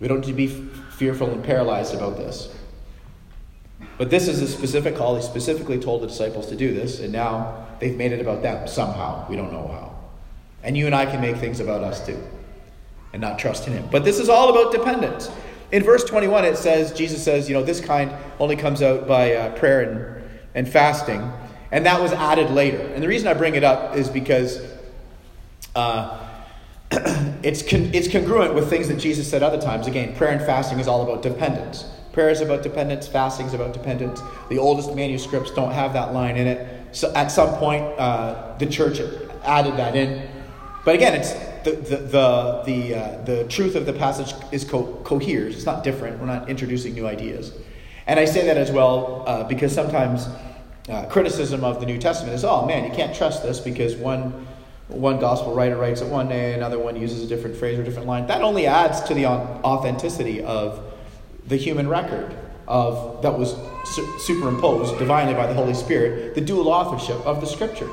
We 0.00 0.08
don't 0.08 0.20
need 0.20 0.26
to 0.28 0.32
be 0.32 0.48
fearful 0.48 1.30
and 1.30 1.44
paralyzed 1.44 1.94
about 1.94 2.16
this. 2.16 2.52
But 3.98 4.10
this 4.10 4.28
is 4.28 4.40
a 4.40 4.48
specific 4.48 4.96
call. 4.96 5.16
He 5.16 5.22
specifically 5.22 5.78
told 5.78 6.02
the 6.02 6.06
disciples 6.06 6.48
to 6.48 6.56
do 6.56 6.74
this, 6.74 7.00
and 7.00 7.12
now 7.12 7.66
they've 7.80 7.96
made 7.96 8.12
it 8.12 8.20
about 8.20 8.42
them 8.42 8.66
somehow. 8.66 9.26
We 9.28 9.36
don't 9.36 9.52
know 9.52 9.68
how. 9.68 9.96
And 10.62 10.76
you 10.76 10.86
and 10.86 10.94
I 10.94 11.06
can 11.06 11.20
make 11.20 11.36
things 11.36 11.60
about 11.60 11.82
us 11.82 12.04
too 12.04 12.22
and 13.12 13.20
not 13.20 13.38
trust 13.38 13.66
in 13.66 13.74
Him. 13.74 13.88
But 13.90 14.04
this 14.04 14.18
is 14.18 14.28
all 14.28 14.50
about 14.50 14.72
dependence. 14.72 15.30
In 15.70 15.82
verse 15.82 16.04
21, 16.04 16.44
it 16.44 16.56
says, 16.56 16.92
Jesus 16.92 17.22
says, 17.22 17.48
you 17.48 17.54
know, 17.54 17.62
this 17.62 17.80
kind 17.80 18.12
only 18.38 18.56
comes 18.56 18.82
out 18.82 19.06
by 19.06 19.34
uh, 19.34 19.56
prayer 19.56 19.80
and, 19.80 20.30
and 20.54 20.68
fasting. 20.68 21.32
And 21.70 21.86
that 21.86 22.00
was 22.00 22.12
added 22.12 22.50
later. 22.50 22.78
And 22.78 23.02
the 23.02 23.08
reason 23.08 23.28
I 23.28 23.34
bring 23.34 23.54
it 23.54 23.64
up 23.64 23.96
is 23.96 24.08
because 24.08 24.60
uh, 25.74 26.18
it's, 26.90 27.62
con- 27.62 27.90
it's 27.94 28.08
congruent 28.08 28.54
with 28.54 28.68
things 28.68 28.88
that 28.88 28.98
Jesus 28.98 29.28
said 29.28 29.42
other 29.42 29.60
times. 29.60 29.86
Again, 29.86 30.14
prayer 30.14 30.32
and 30.32 30.42
fasting 30.42 30.78
is 30.78 30.86
all 30.86 31.02
about 31.02 31.22
dependence. 31.22 31.86
Prayer 32.12 32.30
is 32.30 32.40
about 32.40 32.62
dependence, 32.62 33.08
fasting 33.08 33.46
is 33.46 33.54
about 33.54 33.72
dependence. 33.72 34.22
The 34.50 34.58
oldest 34.58 34.94
manuscripts 34.94 35.50
don't 35.50 35.72
have 35.72 35.94
that 35.94 36.12
line 36.12 36.36
in 36.36 36.46
it. 36.46 36.94
So 36.94 37.12
at 37.14 37.28
some 37.28 37.54
point, 37.56 37.84
uh, 37.98 38.54
the 38.58 38.66
church 38.66 39.00
added 39.44 39.76
that 39.78 39.96
in. 39.96 40.28
But 40.84 40.94
again, 40.94 41.14
it's 41.14 41.32
the, 41.64 41.72
the, 41.72 41.96
the, 41.96 42.62
the, 42.66 42.94
uh, 42.94 43.24
the 43.24 43.44
truth 43.44 43.76
of 43.76 43.86
the 43.86 43.92
passage 43.92 44.34
is 44.52 44.64
co- 44.64 45.00
coheres. 45.04 45.56
It's 45.56 45.64
not 45.64 45.84
different. 45.84 46.20
We're 46.20 46.26
not 46.26 46.50
introducing 46.50 46.94
new 46.94 47.06
ideas. 47.06 47.52
And 48.06 48.20
I 48.20 48.26
say 48.26 48.46
that 48.46 48.58
as 48.58 48.70
well 48.70 49.24
uh, 49.26 49.44
because 49.44 49.72
sometimes 49.72 50.28
uh, 50.88 51.06
criticism 51.06 51.64
of 51.64 51.80
the 51.80 51.86
New 51.86 51.98
Testament 51.98 52.34
is, 52.34 52.44
oh 52.44 52.66
man, 52.66 52.84
you 52.84 52.90
can't 52.90 53.14
trust 53.14 53.42
this 53.42 53.60
because 53.60 53.96
one 53.96 54.46
one 54.88 55.18
gospel 55.18 55.54
writer 55.54 55.76
writes 55.76 56.02
it 56.02 56.08
one 56.08 56.28
day, 56.28 56.52
another 56.52 56.78
one 56.78 57.00
uses 57.00 57.22
a 57.22 57.26
different 57.26 57.56
phrase 57.56 57.78
or 57.78 57.82
different 57.82 58.06
line. 58.06 58.26
That 58.26 58.42
only 58.42 58.66
adds 58.66 59.00
to 59.02 59.14
the 59.14 59.24
authenticity 59.26 60.42
of 60.42 60.91
the 61.46 61.56
human 61.56 61.88
record 61.88 62.34
of 62.68 63.22
that 63.22 63.38
was 63.38 63.56
su- 63.84 64.18
superimposed 64.20 64.98
divinely 64.98 65.34
by 65.34 65.46
the 65.46 65.54
Holy 65.54 65.74
Spirit, 65.74 66.34
the 66.34 66.40
dual 66.40 66.68
authorship 66.68 67.16
of 67.26 67.40
the 67.40 67.46
Scripture. 67.46 67.88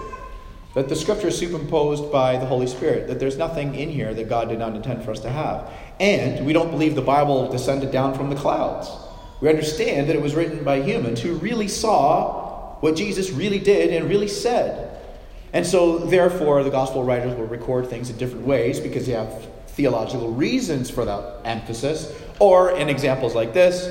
That 0.76 0.88
the 0.88 0.96
Scripture 0.96 1.30
is 1.30 1.38
superimposed 1.38 2.12
by 2.12 2.38
the 2.38 2.46
Holy 2.46 2.68
Spirit. 2.68 3.08
That 3.08 3.20
there's 3.20 3.38
nothing 3.38 3.74
in 3.74 3.90
here 3.90 4.14
that 4.14 4.30
God 4.30 4.50
did 4.50 4.60
not 4.60 4.76
intend 4.76 5.04
for 5.04 5.12
us 5.12 5.20
to 5.22 5.30
have. 5.30 5.72
And 6.00 6.46
we 6.46 6.54
don't 6.54 6.70
believe 6.70 6.96
the 6.96 7.02
Bible 7.02 7.50
descended 7.50 7.92
down 7.92 8.14
from 8.14 8.30
the 8.30 8.36
clouds. 8.36 8.90
We 9.42 9.50
understand 9.50 10.10
that 10.10 10.16
it 10.16 10.22
was 10.22 10.36
written 10.36 10.64
by 10.64 10.82
humans 10.82 11.22
who 11.22 11.36
really 11.36 11.68
saw 11.68 12.76
what 12.82 12.96
Jesus 12.96 13.32
really 13.32 13.60
did 13.60 13.94
and 13.94 14.10
really 14.10 14.28
said. 14.28 14.98
And 15.54 15.66
so, 15.66 15.98
therefore, 15.98 16.64
the 16.64 16.70
gospel 16.70 17.04
writers 17.04 17.36
will 17.36 17.48
record 17.48 17.88
things 17.88 18.10
in 18.10 18.18
different 18.18 18.46
ways 18.46 18.80
because 18.80 19.08
they 19.08 19.14
have 19.14 19.48
theological 19.70 20.32
reasons 20.32 20.90
for 20.90 21.06
that 21.06 21.42
emphasis. 21.46 22.14
Or 22.39 22.71
in 22.71 22.88
examples 22.89 23.36
like 23.36 23.54
this, 23.54 23.89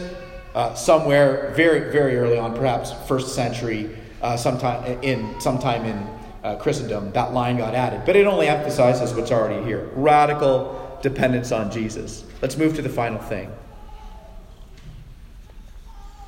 uh, 0.54 0.74
somewhere 0.74 1.52
very, 1.54 1.92
very 1.92 2.16
early 2.16 2.38
on, 2.38 2.56
perhaps 2.56 2.92
first 3.06 3.34
century, 3.34 3.94
uh, 4.22 4.36
sometime 4.36 4.98
in 5.02 5.38
sometime 5.40 5.84
in 5.84 6.08
uh, 6.42 6.56
Christendom, 6.56 7.12
that 7.12 7.34
line 7.34 7.58
got 7.58 7.74
added. 7.74 8.02
But 8.06 8.16
it 8.16 8.26
only 8.26 8.48
emphasizes 8.48 9.12
what's 9.12 9.30
already 9.30 9.62
here: 9.64 9.90
radical 9.94 10.98
dependence 11.02 11.52
on 11.52 11.70
Jesus. 11.70 12.24
Let's 12.40 12.56
move 12.56 12.74
to 12.76 12.82
the 12.82 12.88
final 12.88 13.18
thing, 13.18 13.52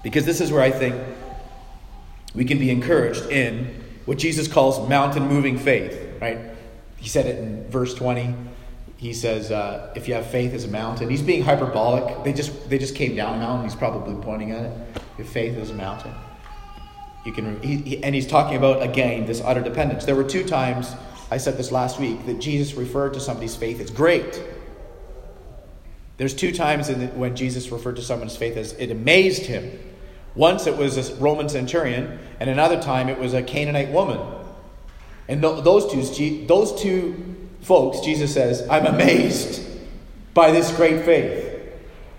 because 0.02 0.26
this 0.26 0.40
is 0.42 0.52
where 0.52 0.62
I 0.62 0.70
think 0.70 0.94
we 2.34 2.44
can 2.44 2.58
be 2.58 2.70
encouraged 2.70 3.30
in 3.30 3.82
what 4.04 4.18
Jesus 4.18 4.46
calls 4.46 4.88
mountain 4.88 5.26
moving 5.26 5.58
faith. 5.58 5.98
Right? 6.20 6.38
He 6.98 7.08
said 7.08 7.24
it 7.24 7.38
in 7.38 7.66
verse 7.70 7.94
twenty 7.94 8.34
he 9.00 9.14
says, 9.14 9.50
uh, 9.50 9.90
if 9.96 10.06
you 10.08 10.12
have 10.12 10.26
faith 10.26 10.52
as 10.52 10.64
a 10.64 10.68
mountain, 10.68 11.08
he's 11.08 11.22
being 11.22 11.42
hyperbolic. 11.42 12.22
They 12.22 12.34
just, 12.34 12.68
they 12.68 12.76
just 12.76 12.94
came 12.94 13.16
down 13.16 13.36
a 13.36 13.38
mountain. 13.38 13.64
He's 13.64 13.74
probably 13.74 14.14
pointing 14.22 14.50
at 14.50 14.66
it. 14.66 15.02
If 15.16 15.30
faith 15.30 15.56
is 15.56 15.70
a 15.70 15.74
mountain, 15.74 16.12
you 17.24 17.32
can, 17.32 17.62
he, 17.62 17.76
he, 17.76 18.04
and 18.04 18.14
he's 18.14 18.26
talking 18.26 18.58
about, 18.58 18.82
again, 18.82 19.24
this 19.24 19.40
utter 19.40 19.62
dependence. 19.62 20.04
There 20.04 20.14
were 20.14 20.24
two 20.24 20.44
times, 20.44 20.92
I 21.30 21.38
said 21.38 21.56
this 21.56 21.72
last 21.72 21.98
week, 21.98 22.26
that 22.26 22.42
Jesus 22.42 22.74
referred 22.74 23.14
to 23.14 23.20
somebody's 23.20 23.56
faith 23.56 23.80
as 23.80 23.90
great. 23.90 24.42
There's 26.18 26.34
two 26.34 26.52
times 26.52 26.88
the, 26.88 27.06
when 27.06 27.34
Jesus 27.34 27.72
referred 27.72 27.96
to 27.96 28.02
someone's 28.02 28.36
faith 28.36 28.58
as 28.58 28.74
it 28.74 28.90
amazed 28.90 29.46
him. 29.46 29.80
Once 30.34 30.66
it 30.66 30.76
was 30.76 30.98
a 30.98 31.14
Roman 31.14 31.48
centurion, 31.48 32.18
and 32.38 32.50
another 32.50 32.78
time 32.78 33.08
it 33.08 33.18
was 33.18 33.32
a 33.32 33.42
Canaanite 33.42 33.92
woman. 33.92 34.20
And 35.26 35.40
th- 35.40 35.64
those 35.64 35.90
two, 35.90 36.46
those 36.46 36.78
two 36.82 37.39
folks, 37.62 38.00
Jesus 38.00 38.32
says, 38.32 38.66
I'm 38.68 38.86
amazed 38.86 39.66
by 40.34 40.50
this 40.50 40.74
great 40.74 41.04
faith. 41.04 41.46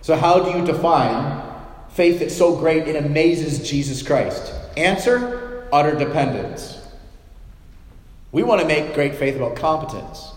So, 0.01 0.15
how 0.15 0.39
do 0.39 0.57
you 0.57 0.65
define 0.65 1.43
faith 1.89 2.19
that's 2.19 2.35
so 2.35 2.57
great 2.57 2.87
it 2.87 2.95
amazes 2.95 3.69
Jesus 3.69 4.01
Christ? 4.01 4.53
Answer 4.77 5.67
utter 5.71 5.95
dependence. 5.97 6.77
We 8.31 8.43
want 8.43 8.61
to 8.61 8.67
make 8.67 8.93
great 8.93 9.15
faith 9.15 9.35
about 9.35 9.55
competence, 9.55 10.31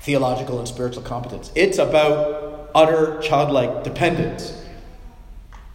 theological 0.00 0.58
and 0.58 0.66
spiritual 0.66 1.02
competence. 1.02 1.52
It's 1.54 1.78
about 1.78 2.70
utter 2.74 3.20
childlike 3.22 3.84
dependence. 3.84 4.60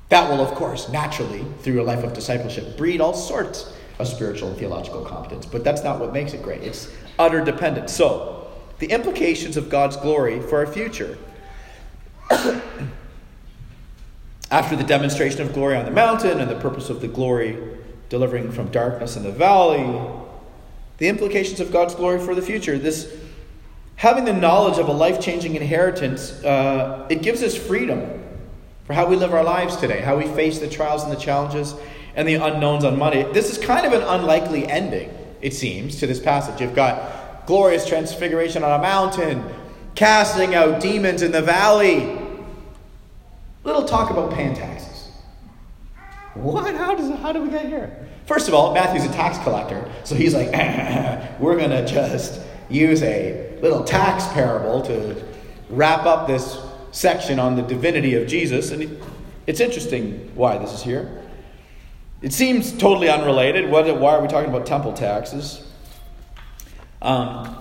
That 0.09 0.29
will, 0.29 0.41
of 0.41 0.53
course, 0.55 0.89
naturally, 0.89 1.45
through 1.59 1.81
a 1.81 1.83
life 1.83 2.03
of 2.03 2.13
discipleship, 2.13 2.77
breed 2.77 2.99
all 2.99 3.13
sorts 3.13 3.73
of 3.99 4.07
spiritual 4.07 4.49
and 4.49 4.57
theological 4.57 5.05
competence. 5.05 5.45
But 5.45 5.63
that's 5.63 5.83
not 5.83 5.99
what 5.99 6.13
makes 6.13 6.33
it 6.33 6.41
great. 6.41 6.63
It's 6.63 6.91
utter 7.19 7.43
dependence. 7.43 7.93
So, 7.93 8.47
the 8.79 8.87
implications 8.87 9.57
of 9.57 9.69
God's 9.69 9.97
glory 9.97 10.39
for 10.39 10.57
our 10.59 10.67
future. 10.67 11.17
After 14.51 14.75
the 14.75 14.83
demonstration 14.83 15.41
of 15.41 15.53
glory 15.53 15.75
on 15.75 15.85
the 15.85 15.91
mountain 15.91 16.39
and 16.39 16.49
the 16.49 16.59
purpose 16.59 16.89
of 16.89 17.01
the 17.01 17.07
glory 17.07 17.55
delivering 18.09 18.51
from 18.51 18.71
darkness 18.71 19.15
in 19.15 19.21
the 19.23 19.31
valley, 19.31 20.01
the 20.97 21.07
implications 21.07 21.59
of 21.59 21.71
God's 21.71 21.95
glory 21.95 22.19
for 22.19 22.33
the 22.35 22.41
future. 22.41 22.77
This 22.77 23.15
having 23.95 24.25
the 24.25 24.33
knowledge 24.33 24.79
of 24.79 24.87
a 24.87 24.91
life-changing 24.91 25.55
inheritance, 25.55 26.31
uh, 26.43 27.05
it 27.09 27.21
gives 27.21 27.43
us 27.43 27.55
freedom 27.55 28.23
for 28.85 28.93
how 28.93 29.05
we 29.05 29.15
live 29.15 29.33
our 29.33 29.43
lives 29.43 29.75
today, 29.75 30.01
how 30.01 30.17
we 30.17 30.25
face 30.27 30.59
the 30.59 30.69
trials 30.69 31.03
and 31.03 31.11
the 31.11 31.19
challenges 31.19 31.75
and 32.15 32.27
the 32.27 32.35
unknowns 32.35 32.83
on 32.83 32.97
Monday. 32.97 33.31
This 33.33 33.51
is 33.51 33.63
kind 33.63 33.85
of 33.85 33.93
an 33.93 34.01
unlikely 34.01 34.67
ending, 34.67 35.13
it 35.41 35.53
seems, 35.53 35.99
to 35.99 36.07
this 36.07 36.19
passage. 36.19 36.61
You've 36.61 36.75
got 36.75 37.45
glorious 37.45 37.87
transfiguration 37.87 38.63
on 38.63 38.79
a 38.79 38.81
mountain, 38.81 39.43
casting 39.95 40.55
out 40.55 40.81
demons 40.81 41.21
in 41.21 41.31
the 41.31 41.41
valley. 41.41 42.17
Little 43.63 43.85
talk 43.85 44.09
about 44.09 44.31
pan 44.31 44.55
taxes. 44.55 45.09
What? 46.33 46.73
How, 46.75 46.95
does, 46.95 47.09
how 47.19 47.31
do 47.31 47.41
we 47.41 47.49
get 47.49 47.65
here? 47.65 48.07
First 48.25 48.47
of 48.47 48.53
all, 48.53 48.73
Matthew's 48.73 49.05
a 49.05 49.13
tax 49.13 49.37
collector, 49.39 49.91
so 50.03 50.15
he's 50.15 50.35
like, 50.35 50.47
we're 51.39 51.57
going 51.57 51.71
to 51.71 51.85
just 51.85 52.39
use 52.69 53.01
a 53.01 53.57
little 53.61 53.83
tax 53.83 54.27
parable 54.33 54.81
to 54.83 55.25
wrap 55.69 56.05
up 56.05 56.27
this 56.27 56.59
section 56.91 57.39
on 57.39 57.55
the 57.55 57.61
divinity 57.63 58.15
of 58.15 58.27
Jesus. 58.27 58.71
And 58.71 59.01
it's 59.47 59.59
interesting 59.59 60.31
why 60.35 60.57
this 60.57 60.73
is 60.73 60.83
here. 60.83 61.18
It 62.21 62.33
seems 62.33 62.71
totally 62.73 63.09
unrelated. 63.09 63.69
What, 63.69 63.85
why 63.97 64.15
are 64.15 64.21
we 64.21 64.27
talking 64.27 64.49
about 64.49 64.65
temple 64.65 64.93
taxes? 64.93 65.65
Um, 67.01 67.55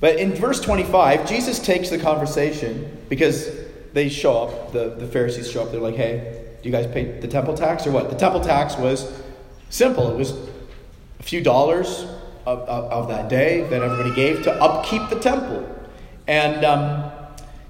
but 0.00 0.16
in 0.16 0.32
verse 0.32 0.60
25, 0.60 1.28
Jesus 1.28 1.58
takes 1.58 1.90
the 1.90 1.98
conversation 1.98 2.98
because 3.08 3.50
they 3.94 4.08
show 4.08 4.44
up, 4.44 4.72
the, 4.72 4.90
the 4.90 5.08
Pharisees 5.08 5.50
show 5.50 5.62
up, 5.62 5.72
they're 5.72 5.80
like, 5.80 5.96
hey, 5.96 6.44
do 6.62 6.68
you 6.68 6.72
guys 6.72 6.86
pay 6.86 7.18
the 7.20 7.28
temple 7.28 7.54
tax 7.54 7.86
or 7.86 7.90
what? 7.90 8.10
The 8.10 8.16
temple 8.16 8.40
tax 8.40 8.76
was 8.76 9.10
simple. 9.70 10.10
It 10.10 10.16
was 10.16 10.32
a 11.18 11.22
few 11.22 11.42
dollars 11.42 12.06
of, 12.46 12.60
of, 12.60 12.84
of 12.92 13.08
that 13.08 13.28
day 13.28 13.62
that 13.62 13.82
everybody 13.82 14.14
gave 14.14 14.44
to 14.44 14.52
upkeep 14.62 15.08
the 15.10 15.18
temple. 15.18 15.68
And 16.28 16.64
um, 16.64 17.10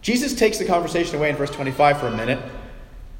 Jesus 0.02 0.35
takes 0.35 0.59
the 0.59 0.66
conversation 0.66 1.16
away 1.16 1.30
in 1.30 1.37
verse 1.37 1.50
25 1.50 1.98
for 1.98 2.09
a 2.09 2.16
minute 2.16 2.40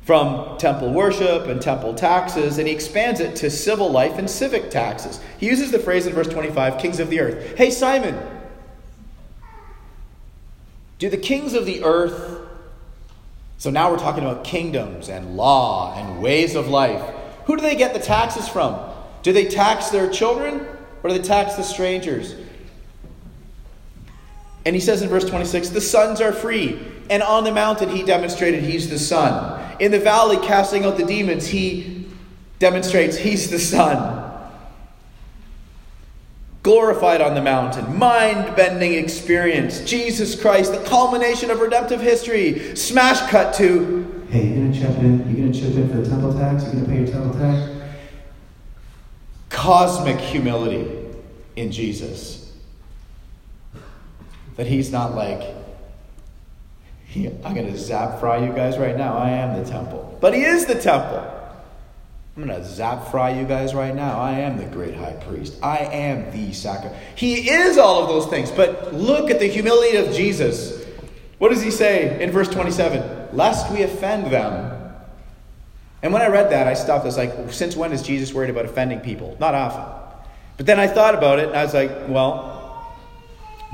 from 0.05 0.59
temple 0.59 0.93
worship 0.93 1.47
and 1.47 1.61
temple 1.61 1.95
taxes, 1.95 2.59
and 2.59 2.69
he 2.69 2.75
expands 2.75 3.21
it 3.21 3.35
to 3.37 3.51
civil 3.51 3.91
life 3.91 4.19
and 4.19 4.29
civic 4.29 4.71
taxes. 4.71 5.19
He 5.39 5.47
uses 5.47 5.71
the 5.71 5.79
phrase 5.79 6.07
in 6.07 6.13
verse 6.13 6.29
25 6.29 6.79
kings 6.79 7.01
of 7.01 7.09
the 7.09 7.21
earth. 7.21 7.57
Hey, 7.57 7.71
Simon, 7.71 8.19
do 10.99 11.09
the 11.09 11.17
kings 11.17 11.55
of 11.55 11.65
the 11.65 11.83
earth. 11.85 12.41
So 13.57 13.71
now 13.71 13.91
we're 13.91 13.99
talking 13.99 14.23
about 14.23 14.45
kingdoms 14.45 15.09
and 15.09 15.37
law 15.37 15.95
and 15.97 16.21
ways 16.21 16.55
of 16.55 16.69
life. 16.69 17.03
Who 17.47 17.57
do 17.57 17.63
they 17.63 17.77
get 17.77 17.95
the 17.95 18.01
taxes 18.01 18.47
from? 18.47 18.79
Do 19.23 19.33
they 19.33 19.47
tax 19.47 19.89
their 19.89 20.11
children 20.11 20.67
or 21.03 21.11
do 21.11 21.17
they 21.17 21.25
tax 21.25 21.55
the 21.55 21.63
strangers? 21.63 22.35
And 24.67 24.75
he 24.75 24.81
says 24.81 25.03
in 25.03 25.09
verse 25.09 25.25
26 25.25 25.71
the 25.71 25.81
sons 25.81 26.21
are 26.21 26.33
free. 26.33 26.79
And 27.11 27.23
on 27.23 27.45
the 27.45 27.53
mountain, 27.53 27.91
he 27.91 28.03
demonstrated 28.03 28.63
he's 28.63 28.89
the 28.89 28.99
Son. 28.99 29.54
In 29.79 29.91
the 29.91 29.99
valley, 29.99 30.37
casting 30.39 30.85
out 30.85 30.97
the 30.97 31.05
demons, 31.05 31.47
he 31.47 32.07
demonstrates 32.59 33.17
he's 33.17 33.51
the 33.51 33.59
Son. 33.59 34.23
Glorified 36.63 37.21
on 37.21 37.35
the 37.35 37.43
mountain, 37.43 37.99
mind 37.99 38.57
bending 38.57 38.95
experience, 38.95 39.81
Jesus 39.85 40.41
Christ, 40.41 40.73
the 40.73 40.83
culmination 40.85 41.51
of 41.51 41.61
redemptive 41.61 42.01
history. 42.01 42.75
Smash 42.75 43.21
cut 43.31 43.55
to, 43.57 44.25
hey, 44.31 44.47
you're 44.47 44.67
gonna 44.67 44.73
chip 44.73 44.99
in? 44.99 45.19
you're 45.29 45.47
gonna 45.47 45.53
chip 45.53 45.77
in 45.77 45.91
for 45.91 45.99
the 45.99 46.09
temple 46.09 46.33
tax? 46.33 46.63
you're 46.65 46.73
gonna 46.73 46.87
pay 46.87 46.99
your 47.01 47.07
temple 47.07 47.39
tax? 47.39 47.71
Cosmic 49.51 50.19
humility 50.19 50.91
in 51.57 51.71
Jesus. 51.71 52.51
That 54.57 54.67
he's 54.67 54.91
not 54.91 55.15
like, 55.15 55.43
I'm 57.15 57.55
going 57.55 57.71
to 57.71 57.79
zap 57.79 58.19
fry 58.19 58.39
you 58.45 58.53
guys 58.53 58.77
right 58.79 58.97
now. 58.97 59.17
I 59.17 59.31
am 59.31 59.63
the 59.63 59.69
temple. 59.69 60.19
But 60.21 60.35
he 60.35 60.43
is 60.43 60.67
the 60.67 60.75
temple. 60.75 61.31
I'm 62.37 62.45
going 62.45 62.61
to 62.61 62.67
zap 62.69 63.09
fry 63.11 63.39
you 63.39 63.47
guys 63.47 63.75
right 63.75 63.95
now. 63.95 64.19
I 64.19 64.33
am 64.33 64.57
the 64.57 64.65
great 64.65 64.97
high 64.97 65.13
priest. 65.13 65.57
I 65.63 65.79
am 65.79 66.33
the 66.33 66.53
sacrifice. 66.53 66.99
He 67.15 67.49
is 67.49 67.79
all 67.79 68.03
of 68.03 68.09
those 68.09 68.27
things. 68.27 68.51
But 68.51 68.93
look 68.93 69.31
at 69.31 69.39
the 69.39 69.47
humility 69.47 69.97
of 69.97 70.13
Jesus. 70.13 70.85
What 71.39 71.51
does 71.51 71.63
he 71.63 71.71
say 71.71 72.21
in 72.21 72.33
verse 72.33 72.49
27? 72.49 73.37
Lest 73.37 73.71
we 73.71 73.83
offend 73.83 74.33
them. 74.33 74.73
And 76.03 76.13
when 76.13 76.23
I 76.23 76.27
read 76.27 76.51
that, 76.51 76.67
I 76.67 76.75
stopped. 76.75 77.03
I 77.03 77.07
was 77.07 77.17
like, 77.17 77.53
since 77.53 77.77
when 77.77 77.93
is 77.93 78.03
Jesus 78.03 78.35
worried 78.35 78.51
about 78.51 78.65
offending 78.65 79.01
people? 79.01 79.37
Not 79.39 79.55
often. 79.55 80.05
But 80.57 80.67
then 80.67 80.81
I 80.81 80.89
thought 80.89 81.15
about 81.15 81.39
it 81.39 81.49
and 81.49 81.57
I 81.57 81.65
was 81.65 81.75
like, 81.75 81.91
well, 82.09 82.54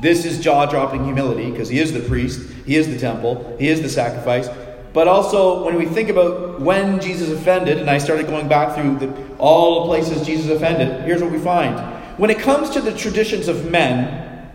this 0.01 0.25
is 0.25 0.41
jaw 0.41 0.67
dropping 0.67 1.05
humility 1.05 1.51
because 1.51 1.69
he 1.69 1.79
is 1.79 1.93
the 1.93 2.01
priest, 2.01 2.41
he 2.67 2.77
is 2.77 2.89
the 2.89 2.99
temple, 2.99 3.57
he 3.59 3.69
is 3.69 3.83
the 3.83 3.89
sacrifice. 3.89 4.49
But 4.93 5.07
also, 5.07 5.65
when 5.65 5.77
we 5.77 5.87
think 5.87 6.09
about 6.09 6.61
when 6.61 7.01
Jesus 7.01 7.31
offended, 7.31 7.79
and 7.79 7.89
I 7.89 7.99
started 7.99 8.27
going 8.27 8.49
back 8.49 8.75
through 8.75 8.99
the, 8.99 9.37
all 9.37 9.83
the 9.83 9.87
places 9.87 10.27
Jesus 10.27 10.51
offended, 10.51 11.05
here's 11.05 11.23
what 11.23 11.31
we 11.31 11.39
find 11.39 11.79
when 12.21 12.29
it 12.29 12.39
comes 12.39 12.69
to 12.71 12.83
the 12.83 12.93
traditions 12.93 13.49
of 13.49 13.71
men, 13.71 14.47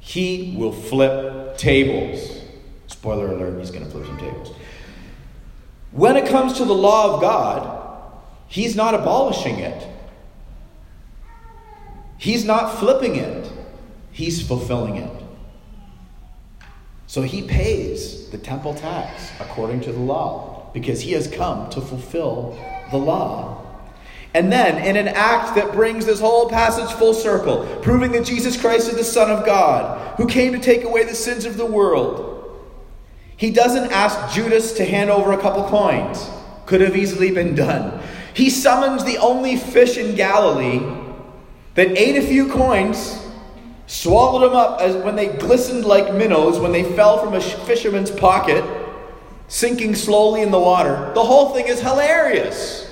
he 0.00 0.54
will 0.56 0.72
flip 0.72 1.58
tables. 1.58 2.40
Spoiler 2.86 3.26
alert, 3.34 3.58
he's 3.58 3.70
going 3.70 3.84
to 3.84 3.90
flip 3.90 4.06
some 4.06 4.16
tables. 4.16 4.56
When 5.90 6.16
it 6.16 6.26
comes 6.26 6.54
to 6.54 6.64
the 6.64 6.74
law 6.74 7.14
of 7.14 7.20
God, 7.20 8.12
he's 8.46 8.74
not 8.74 8.94
abolishing 8.94 9.58
it. 9.58 9.86
He's 12.16 12.46
not 12.46 12.78
flipping 12.78 13.16
it. 13.16 13.47
He's 14.18 14.44
fulfilling 14.44 14.96
it. 14.96 15.22
So 17.06 17.22
he 17.22 17.40
pays 17.42 18.28
the 18.30 18.36
temple 18.36 18.74
tax 18.74 19.30
according 19.38 19.82
to 19.82 19.92
the 19.92 20.00
law 20.00 20.70
because 20.74 21.00
he 21.00 21.12
has 21.12 21.28
come 21.28 21.70
to 21.70 21.80
fulfill 21.80 22.58
the 22.90 22.96
law. 22.96 23.64
And 24.34 24.50
then, 24.50 24.84
in 24.84 24.96
an 24.96 25.06
act 25.06 25.54
that 25.54 25.70
brings 25.70 26.04
this 26.04 26.18
whole 26.18 26.50
passage 26.50 26.92
full 26.96 27.14
circle, 27.14 27.64
proving 27.80 28.10
that 28.10 28.26
Jesus 28.26 28.60
Christ 28.60 28.88
is 28.88 28.96
the 28.96 29.04
Son 29.04 29.30
of 29.30 29.46
God, 29.46 30.16
who 30.16 30.26
came 30.26 30.52
to 30.52 30.58
take 30.58 30.82
away 30.82 31.04
the 31.04 31.14
sins 31.14 31.44
of 31.44 31.56
the 31.56 31.64
world, 31.64 32.60
he 33.36 33.52
doesn't 33.52 33.92
ask 33.92 34.34
Judas 34.34 34.72
to 34.78 34.84
hand 34.84 35.10
over 35.10 35.30
a 35.30 35.40
couple 35.40 35.62
coins. 35.68 36.28
Could 36.66 36.80
have 36.80 36.96
easily 36.96 37.30
been 37.30 37.54
done. 37.54 38.02
He 38.34 38.50
summons 38.50 39.04
the 39.04 39.18
only 39.18 39.56
fish 39.56 39.96
in 39.96 40.16
Galilee 40.16 40.80
that 41.76 41.96
ate 41.96 42.16
a 42.16 42.26
few 42.26 42.48
coins, 42.48 43.24
swallowed 43.88 44.42
them 44.42 44.54
up 44.54 44.80
as 44.80 44.94
when 45.02 45.16
they 45.16 45.28
glistened 45.28 45.84
like 45.84 46.14
minnows 46.14 46.60
when 46.60 46.72
they 46.72 46.84
fell 46.94 47.24
from 47.24 47.34
a 47.34 47.40
fisherman's 47.40 48.10
pocket, 48.10 48.62
sinking 49.48 49.94
slowly 49.94 50.42
in 50.42 50.50
the 50.50 50.60
water. 50.60 51.10
The 51.14 51.24
whole 51.24 51.54
thing 51.54 51.66
is 51.66 51.80
hilarious. 51.80 52.84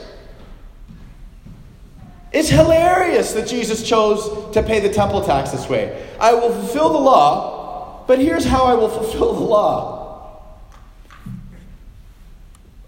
It's 2.33 2.49
hilarious 2.49 3.33
that 3.35 3.47
Jesus 3.47 3.87
chose 3.87 4.53
to 4.55 4.63
pay 4.63 4.81
the 4.81 4.93
temple 4.93 5.23
tax 5.23 5.51
this 5.51 5.69
way. 5.69 6.09
I 6.19 6.33
will 6.33 6.51
fulfill 6.51 6.91
the 6.91 6.99
law, 6.99 8.05
but 8.07 8.19
here's 8.19 8.45
how 8.45 8.65
I 8.65 8.75
will 8.75 8.89
fulfill 8.89 9.35
the 9.35 9.41
law. 9.41 10.57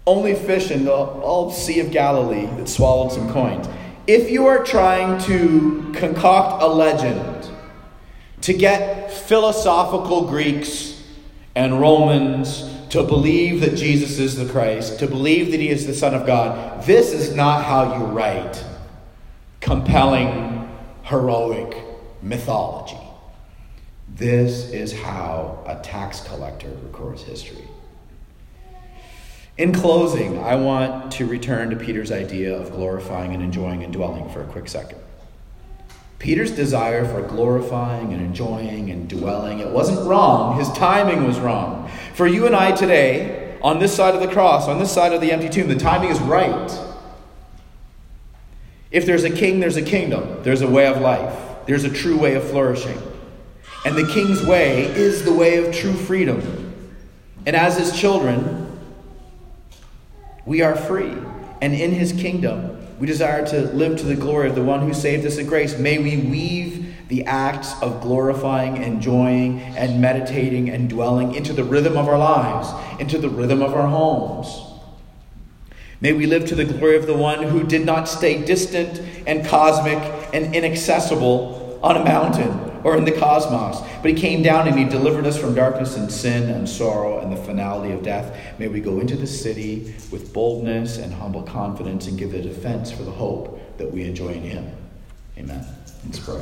Only 0.07 0.33
fish 0.33 0.71
in 0.71 0.85
the 0.85 0.91
all 0.91 1.51
Sea 1.51 1.79
of 1.79 1.91
Galilee 1.91 2.47
that 2.57 2.67
swallowed 2.67 3.11
some 3.11 3.31
coins. 3.31 3.67
If 4.07 4.31
you 4.31 4.47
are 4.47 4.63
trying 4.63 5.21
to 5.25 5.93
concoct 5.95 6.63
a 6.63 6.67
legend 6.67 7.38
to 8.41 8.53
get 8.53 9.11
philosophical 9.11 10.27
Greeks 10.27 11.01
and 11.55 11.79
Romans 11.79 12.69
to 12.89 13.03
believe 13.03 13.61
that 13.61 13.75
Jesus 13.75 14.17
is 14.17 14.35
the 14.35 14.51
Christ, 14.51 14.99
to 14.99 15.07
believe 15.07 15.51
that 15.51 15.59
he 15.59 15.69
is 15.69 15.85
the 15.85 15.93
Son 15.93 16.13
of 16.13 16.25
God, 16.25 16.83
this 16.85 17.13
is 17.13 17.35
not 17.35 17.63
how 17.63 17.97
you 17.97 18.05
write 18.05 18.63
compelling, 19.61 20.69
heroic 21.03 21.77
mythology. 22.21 22.97
This 24.15 24.71
is 24.71 24.91
how 24.91 25.63
a 25.67 25.75
tax 25.83 26.21
collector 26.21 26.69
records 26.83 27.21
history. 27.23 27.67
In 29.57 29.73
closing, 29.73 30.39
I 30.39 30.55
want 30.55 31.11
to 31.13 31.25
return 31.25 31.69
to 31.69 31.75
Peter's 31.75 32.11
idea 32.11 32.55
of 32.55 32.71
glorifying 32.71 33.33
and 33.33 33.43
enjoying 33.43 33.83
and 33.83 33.91
dwelling 33.91 34.29
for 34.29 34.41
a 34.41 34.45
quick 34.45 34.69
second. 34.69 34.99
Peter's 36.19 36.51
desire 36.51 37.05
for 37.05 37.21
glorifying 37.21 38.13
and 38.13 38.21
enjoying 38.21 38.91
and 38.91 39.09
dwelling, 39.09 39.59
it 39.59 39.69
wasn't 39.69 40.05
wrong. 40.07 40.59
His 40.59 40.69
timing 40.73 41.25
was 41.25 41.39
wrong. 41.39 41.89
For 42.13 42.27
you 42.27 42.45
and 42.45 42.53
I 42.53 42.73
today, 42.73 43.57
on 43.61 43.79
this 43.79 43.95
side 43.95 44.15
of 44.15 44.21
the 44.21 44.27
cross, 44.27 44.67
on 44.67 44.79
this 44.79 44.91
side 44.91 45.13
of 45.13 45.21
the 45.21 45.31
empty 45.31 45.47
tomb, 45.47 45.69
the 45.69 45.75
timing 45.75 46.09
is 46.09 46.19
right. 46.19 46.77
If 48.91 49.05
there's 49.05 49.23
a 49.23 49.29
king, 49.29 49.61
there's 49.61 49.77
a 49.77 49.81
kingdom. 49.81 50.43
There's 50.43 50.61
a 50.61 50.69
way 50.69 50.87
of 50.87 50.99
life. 50.99 51.65
There's 51.65 51.85
a 51.85 51.89
true 51.89 52.17
way 52.17 52.35
of 52.35 52.43
flourishing. 52.43 52.99
And 53.85 53.95
the 53.95 54.07
king's 54.07 54.45
way 54.45 54.83
is 54.83 55.23
the 55.23 55.33
way 55.33 55.63
of 55.63 55.73
true 55.73 55.93
freedom. 55.93 56.97
And 57.45 57.55
as 57.55 57.77
his 57.77 57.97
children, 57.97 58.77
we 60.45 60.61
are 60.61 60.75
free. 60.75 61.13
And 61.61 61.73
in 61.73 61.91
his 61.91 62.11
kingdom, 62.11 62.78
we 62.99 63.07
desire 63.07 63.45
to 63.47 63.61
live 63.73 63.97
to 63.99 64.05
the 64.05 64.15
glory 64.15 64.49
of 64.49 64.55
the 64.55 64.63
one 64.63 64.81
who 64.81 64.93
saved 64.93 65.25
us 65.25 65.37
in 65.37 65.47
grace. 65.47 65.77
May 65.77 65.99
we 65.99 66.17
weave 66.17 66.93
the 67.07 67.23
acts 67.23 67.73
of 67.81 68.01
glorifying, 68.01 68.83
enjoying, 68.83 69.61
and 69.61 70.01
meditating 70.01 70.69
and 70.69 70.89
dwelling 70.89 71.33
into 71.33 71.53
the 71.53 71.63
rhythm 71.63 71.97
of 71.97 72.07
our 72.09 72.17
lives, 72.17 72.69
into 72.99 73.17
the 73.17 73.29
rhythm 73.29 73.61
of 73.61 73.73
our 73.73 73.87
homes. 73.87 74.65
May 76.01 76.13
we 76.13 76.27
live 76.27 76.45
to 76.47 76.55
the 76.55 76.65
glory 76.65 76.97
of 76.97 77.07
the 77.07 77.15
one 77.15 77.43
who 77.43 77.63
did 77.63 77.85
not 77.85 78.07
stay 78.07 78.43
distant 78.43 79.01
and 79.25 79.45
cosmic 79.45 79.99
and 80.33 80.53
inaccessible 80.53 81.79
on 81.81 81.97
a 81.97 82.03
mountain 82.03 82.68
or 82.83 82.97
in 82.97 83.05
the 83.05 83.11
cosmos. 83.11 83.81
But 84.01 84.11
he 84.11 84.13
came 84.13 84.41
down 84.41 84.67
and 84.67 84.77
he 84.77 84.85
delivered 84.85 85.25
us 85.25 85.37
from 85.37 85.55
darkness 85.55 85.97
and 85.97 86.11
sin 86.11 86.49
and 86.49 86.67
sorrow 86.67 87.19
and 87.19 87.31
the 87.31 87.37
finality 87.37 87.93
of 87.93 88.03
death. 88.03 88.59
May 88.59 88.67
we 88.67 88.79
go 88.79 88.99
into 88.99 89.15
the 89.15 89.27
city 89.27 89.95
with 90.11 90.33
boldness 90.33 90.97
and 90.97 91.13
humble 91.13 91.43
confidence 91.43 92.07
and 92.07 92.17
give 92.17 92.33
a 92.33 92.41
defense 92.41 92.91
for 92.91 93.03
the 93.03 93.11
hope 93.11 93.77
that 93.77 93.91
we 93.91 94.03
enjoy 94.03 94.29
in 94.29 94.43
him. 94.43 94.71
Amen. 95.37 95.65
Let's 96.05 96.19
pray. 96.19 96.41